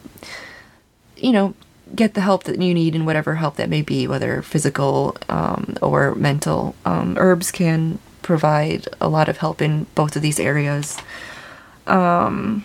you 1.17 1.33
know, 1.33 1.55
get 1.95 2.15
the 2.15 2.21
help 2.21 2.45
that 2.45 2.61
you 2.61 2.75
need 2.75 2.95
and 2.95 3.07
whatever 3.07 3.37
help 3.37 3.57
that 3.57 3.69
may 3.69 3.83
be, 3.83 4.07
whether 4.07 4.43
physical 4.43 5.17
um, 5.29 5.77
or 5.81 6.15
mental. 6.15 6.75
Um, 6.85 7.17
herbs 7.19 7.51
can 7.51 7.99
provide 8.23 8.89
a 9.01 9.09
lot 9.09 9.29
of 9.29 9.39
help 9.39 9.63
in 9.63 9.87
both 9.95 10.17
of 10.17 10.23
these 10.23 10.41
areas. 10.41 10.99
Um, 11.87 12.65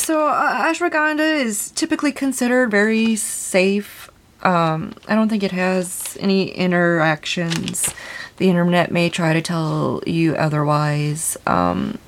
so, 0.00 0.26
uh, 0.28 0.72
ashwagandha 0.72 1.44
is 1.44 1.70
typically 1.72 2.12
considered 2.12 2.70
very 2.70 3.16
safe. 3.16 4.10
Um, 4.42 4.94
I 5.06 5.14
don't 5.14 5.28
think 5.28 5.42
it 5.42 5.52
has 5.52 6.16
any 6.20 6.48
interactions. 6.50 7.92
The 8.38 8.48
internet 8.48 8.90
may 8.90 9.10
try 9.10 9.34
to 9.34 9.42
tell 9.42 10.02
you 10.06 10.34
otherwise. 10.34 11.36
Um, 11.46 11.98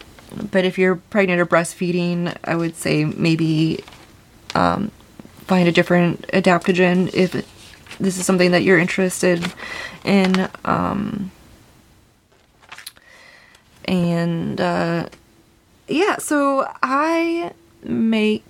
but 0.50 0.64
if 0.64 0.78
you're 0.78 0.96
pregnant 0.96 1.40
or 1.40 1.46
breastfeeding, 1.46 2.34
I 2.44 2.56
would 2.56 2.74
say 2.74 3.04
maybe 3.04 3.84
um, 4.54 4.90
find 5.46 5.68
a 5.68 5.72
different 5.72 6.26
adaptogen 6.28 7.12
if 7.12 7.32
this 8.00 8.18
is 8.18 8.24
something 8.24 8.52
that 8.52 8.62
you're 8.62 8.78
interested 8.78 9.52
in. 10.04 10.48
Um, 10.64 11.30
and 13.84 14.58
uh, 14.58 15.08
yeah, 15.88 16.16
so 16.16 16.66
I 16.82 17.52
make 17.82 18.44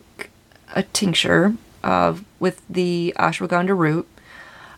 a 0.74 0.82
tincture 0.82 1.54
of 1.82 2.24
with 2.40 2.62
the 2.68 3.14
ashwagandha 3.18 3.76
root. 3.76 4.08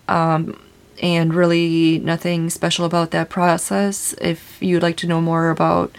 Um, 0.08 0.58
and 1.02 1.34
really 1.34 1.98
nothing 1.98 2.50
special 2.50 2.84
about 2.84 3.10
that 3.10 3.28
process. 3.28 4.14
If 4.20 4.62
you'd 4.62 4.82
like 4.82 4.96
to 4.98 5.06
know 5.06 5.20
more 5.20 5.50
about 5.50 5.94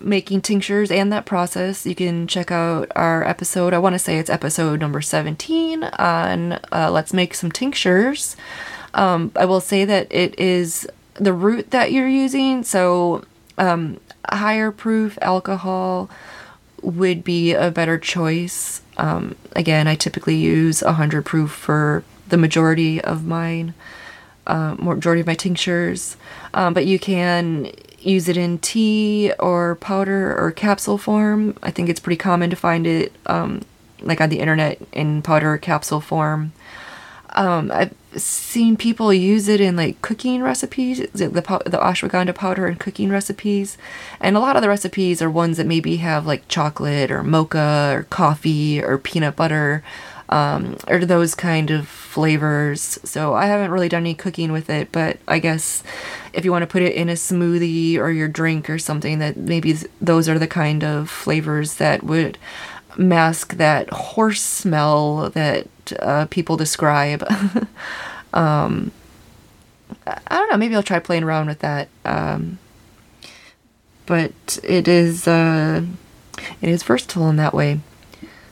making 0.00 0.42
tinctures 0.42 0.90
and 0.90 1.12
that 1.12 1.26
process, 1.26 1.84
you 1.84 1.94
can 1.94 2.26
check 2.26 2.50
out 2.50 2.90
our 2.94 3.26
episode. 3.26 3.74
I 3.74 3.78
want 3.78 3.94
to 3.94 3.98
say 3.98 4.18
it's 4.18 4.30
episode 4.30 4.80
number 4.80 5.00
17 5.00 5.84
on 5.84 6.52
uh, 6.72 6.90
Let's 6.90 7.12
Make 7.12 7.34
Some 7.34 7.50
Tinctures. 7.50 8.36
Um, 8.94 9.32
I 9.36 9.44
will 9.44 9.60
say 9.60 9.84
that 9.84 10.06
it 10.10 10.38
is 10.38 10.88
the 11.14 11.32
root 11.32 11.72
that 11.72 11.92
you're 11.92 12.08
using, 12.08 12.62
so 12.62 13.24
um, 13.58 13.98
higher 14.28 14.70
proof 14.70 15.18
alcohol 15.20 16.08
would 16.88 17.22
be 17.22 17.52
a 17.52 17.70
better 17.70 17.98
choice. 17.98 18.82
Um, 18.96 19.36
again, 19.54 19.86
I 19.86 19.94
typically 19.94 20.36
use 20.36 20.82
100 20.82 21.24
proof 21.24 21.50
for 21.50 22.02
the 22.28 22.36
majority 22.36 23.00
of 23.00 23.24
mine, 23.24 23.74
uh, 24.46 24.74
majority 24.78 25.20
of 25.20 25.26
my 25.26 25.34
tinctures. 25.34 26.16
Um, 26.54 26.74
but 26.74 26.86
you 26.86 26.98
can 26.98 27.70
use 27.98 28.28
it 28.28 28.36
in 28.36 28.58
tea 28.58 29.32
or 29.38 29.76
powder 29.76 30.36
or 30.36 30.50
capsule 30.50 30.98
form. 30.98 31.56
I 31.62 31.70
think 31.70 31.88
it's 31.88 32.00
pretty 32.00 32.16
common 32.16 32.48
to 32.50 32.56
find 32.56 32.86
it 32.86 33.12
um, 33.26 33.62
like 34.00 34.20
on 34.20 34.30
the 34.30 34.40
internet 34.40 34.80
in 34.92 35.22
powder 35.22 35.52
or 35.52 35.58
capsule 35.58 36.00
form. 36.00 36.52
Um, 37.30 37.70
I've 37.72 37.94
seen 38.16 38.76
people 38.76 39.12
use 39.12 39.48
it 39.48 39.60
in 39.60 39.76
like 39.76 40.00
cooking 40.02 40.42
recipes, 40.42 40.98
the, 41.12 41.28
the, 41.28 41.42
ashwagandha 41.42 42.34
powder 42.34 42.66
in 42.66 42.76
cooking 42.76 43.10
recipes. 43.10 43.76
And 44.20 44.36
a 44.36 44.40
lot 44.40 44.56
of 44.56 44.62
the 44.62 44.68
recipes 44.68 45.20
are 45.20 45.30
ones 45.30 45.56
that 45.56 45.66
maybe 45.66 45.96
have 45.96 46.26
like 46.26 46.48
chocolate 46.48 47.10
or 47.10 47.22
mocha 47.22 47.92
or 47.94 48.02
coffee 48.04 48.82
or 48.82 48.98
peanut 48.98 49.36
butter 49.36 49.82
um, 50.30 50.76
or 50.86 51.04
those 51.04 51.34
kind 51.34 51.70
of 51.70 51.88
flavors. 51.88 52.98
So 53.04 53.34
I 53.34 53.46
haven't 53.46 53.70
really 53.70 53.88
done 53.88 54.02
any 54.02 54.14
cooking 54.14 54.52
with 54.52 54.68
it, 54.68 54.92
but 54.92 55.18
I 55.26 55.38
guess 55.38 55.82
if 56.32 56.44
you 56.44 56.52
want 56.52 56.62
to 56.62 56.66
put 56.66 56.82
it 56.82 56.94
in 56.94 57.08
a 57.08 57.14
smoothie 57.14 57.96
or 57.96 58.10
your 58.10 58.28
drink 58.28 58.68
or 58.68 58.78
something, 58.78 59.18
that 59.20 59.36
maybe 59.36 59.74
those 60.00 60.28
are 60.28 60.38
the 60.38 60.46
kind 60.46 60.84
of 60.84 61.08
flavors 61.08 61.74
that 61.76 62.02
would 62.02 62.38
mask 62.98 63.54
that 63.54 63.88
horse 63.90 64.42
smell 64.42 65.30
that 65.30 65.68
uh, 66.00 66.26
people 66.26 66.56
describe. 66.56 67.24
um, 68.34 68.90
I 70.06 70.20
don't 70.28 70.50
know. 70.50 70.56
Maybe 70.56 70.74
I'll 70.74 70.82
try 70.82 70.98
playing 70.98 71.22
around 71.22 71.46
with 71.46 71.60
that. 71.60 71.88
Um, 72.04 72.58
but 74.06 74.58
it 74.64 74.88
is 74.88 75.28
uh, 75.28 75.84
it 76.60 76.68
is 76.68 76.82
versatile 76.82 77.28
in 77.28 77.36
that 77.36 77.54
way. 77.54 77.80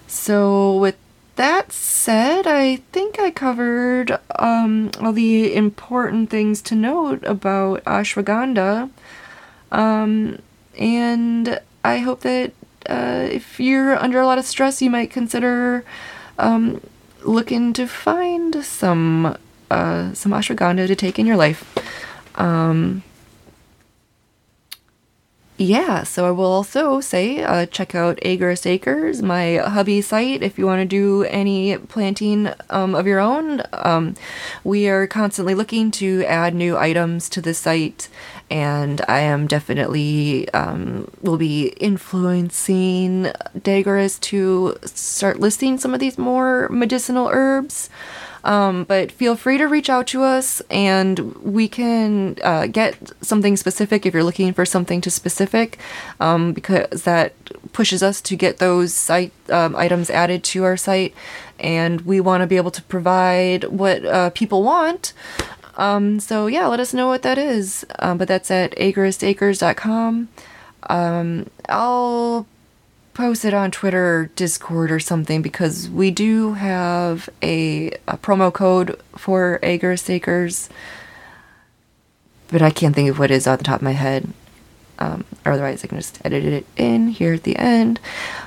So 0.06 0.76
with 0.76 0.96
that 1.36 1.72
said, 1.72 2.46
I 2.46 2.76
think 2.92 3.18
I 3.18 3.30
covered 3.30 4.18
um, 4.38 4.90
all 5.00 5.12
the 5.12 5.54
important 5.54 6.30
things 6.30 6.62
to 6.62 6.74
note 6.74 7.24
about 7.24 7.84
ashwagandha. 7.84 8.90
Um, 9.72 10.38
and 10.78 11.60
I 11.84 11.98
hope 11.98 12.20
that 12.20 12.52
uh, 12.88 13.28
if 13.30 13.60
you're 13.60 13.96
under 13.96 14.20
a 14.20 14.26
lot 14.26 14.38
of 14.38 14.44
stress, 14.44 14.80
you 14.82 14.90
might 14.90 15.10
consider 15.10 15.84
um, 16.38 16.80
looking 17.22 17.72
to 17.74 17.86
find 17.86 18.64
some 18.64 19.36
uh, 19.70 20.14
some 20.14 20.32
ashwagandha 20.32 20.86
to 20.86 20.94
take 20.94 21.18
in 21.18 21.26
your 21.26 21.36
life. 21.36 21.64
Um, 22.36 23.02
yeah, 25.58 26.02
so 26.02 26.26
I 26.26 26.30
will 26.32 26.44
also 26.44 27.00
say 27.00 27.42
uh, 27.42 27.64
check 27.66 27.94
out 27.94 28.18
Agorist 28.18 28.66
Acres, 28.66 29.22
my 29.22 29.56
hubby 29.56 30.02
site, 30.02 30.42
if 30.42 30.58
you 30.58 30.66
want 30.66 30.80
to 30.80 30.84
do 30.84 31.22
any 31.24 31.78
planting 31.78 32.50
um, 32.68 32.94
of 32.94 33.06
your 33.06 33.20
own. 33.20 33.62
Um, 33.72 34.14
we 34.64 34.88
are 34.88 35.06
constantly 35.06 35.54
looking 35.54 35.90
to 35.92 36.24
add 36.26 36.54
new 36.54 36.76
items 36.76 37.30
to 37.30 37.40
the 37.40 37.54
site, 37.54 38.08
and 38.50 39.00
I 39.08 39.20
am 39.20 39.46
definitely 39.46 40.48
um, 40.50 41.10
will 41.22 41.38
be 41.38 41.68
influencing 41.80 43.32
Dagorist 43.56 44.20
to 44.22 44.76
start 44.84 45.40
listing 45.40 45.78
some 45.78 45.94
of 45.94 46.00
these 46.00 46.18
more 46.18 46.68
medicinal 46.68 47.28
herbs. 47.32 47.88
Um, 48.46 48.84
but 48.84 49.10
feel 49.10 49.34
free 49.34 49.58
to 49.58 49.64
reach 49.64 49.90
out 49.90 50.06
to 50.08 50.22
us 50.22 50.62
and 50.70 51.34
we 51.42 51.66
can 51.66 52.38
uh, 52.44 52.68
get 52.68 52.96
something 53.20 53.56
specific 53.56 54.06
if 54.06 54.14
you're 54.14 54.22
looking 54.22 54.52
for 54.52 54.64
something 54.64 55.00
to 55.00 55.10
specific 55.10 55.80
um, 56.20 56.52
because 56.52 57.02
that 57.02 57.34
pushes 57.72 58.04
us 58.04 58.20
to 58.20 58.36
get 58.36 58.58
those 58.58 58.94
site 58.94 59.32
um, 59.50 59.74
items 59.74 60.10
added 60.10 60.44
to 60.44 60.62
our 60.62 60.76
site 60.76 61.12
and 61.58 62.02
we 62.02 62.20
want 62.20 62.40
to 62.40 62.46
be 62.46 62.56
able 62.56 62.70
to 62.70 62.82
provide 62.84 63.64
what 63.64 64.04
uh, 64.04 64.30
people 64.30 64.62
want. 64.62 65.12
Um, 65.76 66.20
so 66.20 66.46
yeah 66.46 66.68
let 66.68 66.78
us 66.78 66.94
know 66.94 67.08
what 67.08 67.22
that 67.22 67.38
is. 67.38 67.84
Um, 67.98 68.16
but 68.16 68.28
that's 68.28 68.52
at 68.52 68.70
agoristacres.com 68.76 70.28
um, 70.88 71.50
i'll 71.68 72.46
post 73.16 73.46
it 73.46 73.54
on 73.54 73.70
Twitter 73.70 74.18
or 74.18 74.26
Discord 74.36 74.92
or 74.92 75.00
something 75.00 75.40
because 75.40 75.88
we 75.88 76.10
do 76.10 76.52
have 76.52 77.30
a, 77.42 77.88
a 78.06 78.18
promo 78.18 78.52
code 78.52 79.00
for 79.16 79.58
Agorist 79.62 80.10
Acres, 80.10 80.68
but 82.48 82.60
I 82.60 82.70
can't 82.70 82.94
think 82.94 83.08
of 83.08 83.18
what 83.18 83.30
it 83.30 83.34
is 83.34 83.46
off 83.46 83.58
the 83.58 83.64
top 83.64 83.76
of 83.76 83.82
my 83.82 83.92
head. 83.92 84.32
Um, 84.98 85.24
otherwise, 85.44 85.82
I 85.82 85.88
can 85.88 85.98
just 85.98 86.20
edit 86.24 86.44
it 86.44 86.66
in 86.76 87.08
here 87.08 87.34
at 87.34 87.42
the 87.42 87.56
end. 87.56 88.00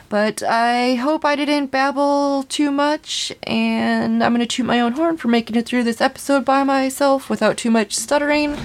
But 0.07 0.41
I 0.43 0.95
hope 0.95 1.26
I 1.26 1.36
didn't 1.36 1.67
babble 1.72 2.43
too 2.43 2.72
much, 2.72 3.32
and 3.43 4.24
I'm 4.24 4.34
going 4.34 4.39
to 4.39 4.47
toot 4.47 4.65
my 4.65 4.80
own 4.80 4.93
horn 4.93 5.17
for 5.17 5.28
making 5.28 5.55
it 5.55 5.65
through 5.65 5.84
this 5.84 6.01
episode 6.01 6.45
by 6.45 6.63
myself 6.63 7.30
without 7.30 7.57
too 7.57 7.72
much 7.72 7.95
stuttering. 7.95 8.57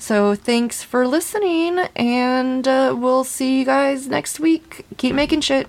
So 0.00 0.34
thanks 0.34 0.82
for 0.82 1.06
listening, 1.06 1.78
and 1.94 2.66
uh, 2.66 2.96
we'll 2.96 3.22
see 3.22 3.58
you 3.58 3.66
guys 3.66 4.08
next 4.08 4.40
week. 4.40 4.86
Keep 4.96 5.14
making 5.14 5.42
shit. 5.42 5.68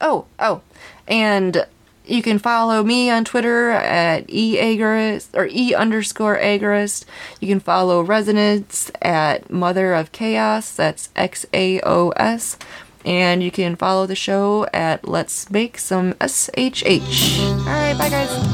Oh, 0.00 0.26
oh, 0.38 0.62
and 1.08 1.66
you 2.06 2.22
can 2.22 2.38
follow 2.38 2.84
me 2.84 3.10
on 3.10 3.24
Twitter 3.24 3.70
at 3.70 4.28
eagorist 4.28 5.30
or 5.34 5.48
e 5.50 5.74
underscore 5.74 6.38
agorist. 6.38 7.04
You 7.40 7.48
can 7.48 7.60
follow 7.60 8.02
Resonance 8.02 8.90
at 9.02 9.50
Mother 9.50 9.94
of 9.94 10.12
Chaos. 10.12 10.74
That's 10.74 11.08
X 11.16 11.44
A 11.52 11.80
O 11.80 12.10
S. 12.10 12.56
And 13.04 13.42
you 13.42 13.50
can 13.50 13.76
follow 13.76 14.06
the 14.06 14.14
show 14.14 14.66
at 14.72 15.08
Let's 15.08 15.50
Make 15.50 15.78
Some 15.78 16.14
SHH. 16.14 17.40
All 17.40 17.64
right, 17.64 17.98
bye 17.98 18.10
guys. 18.10 18.49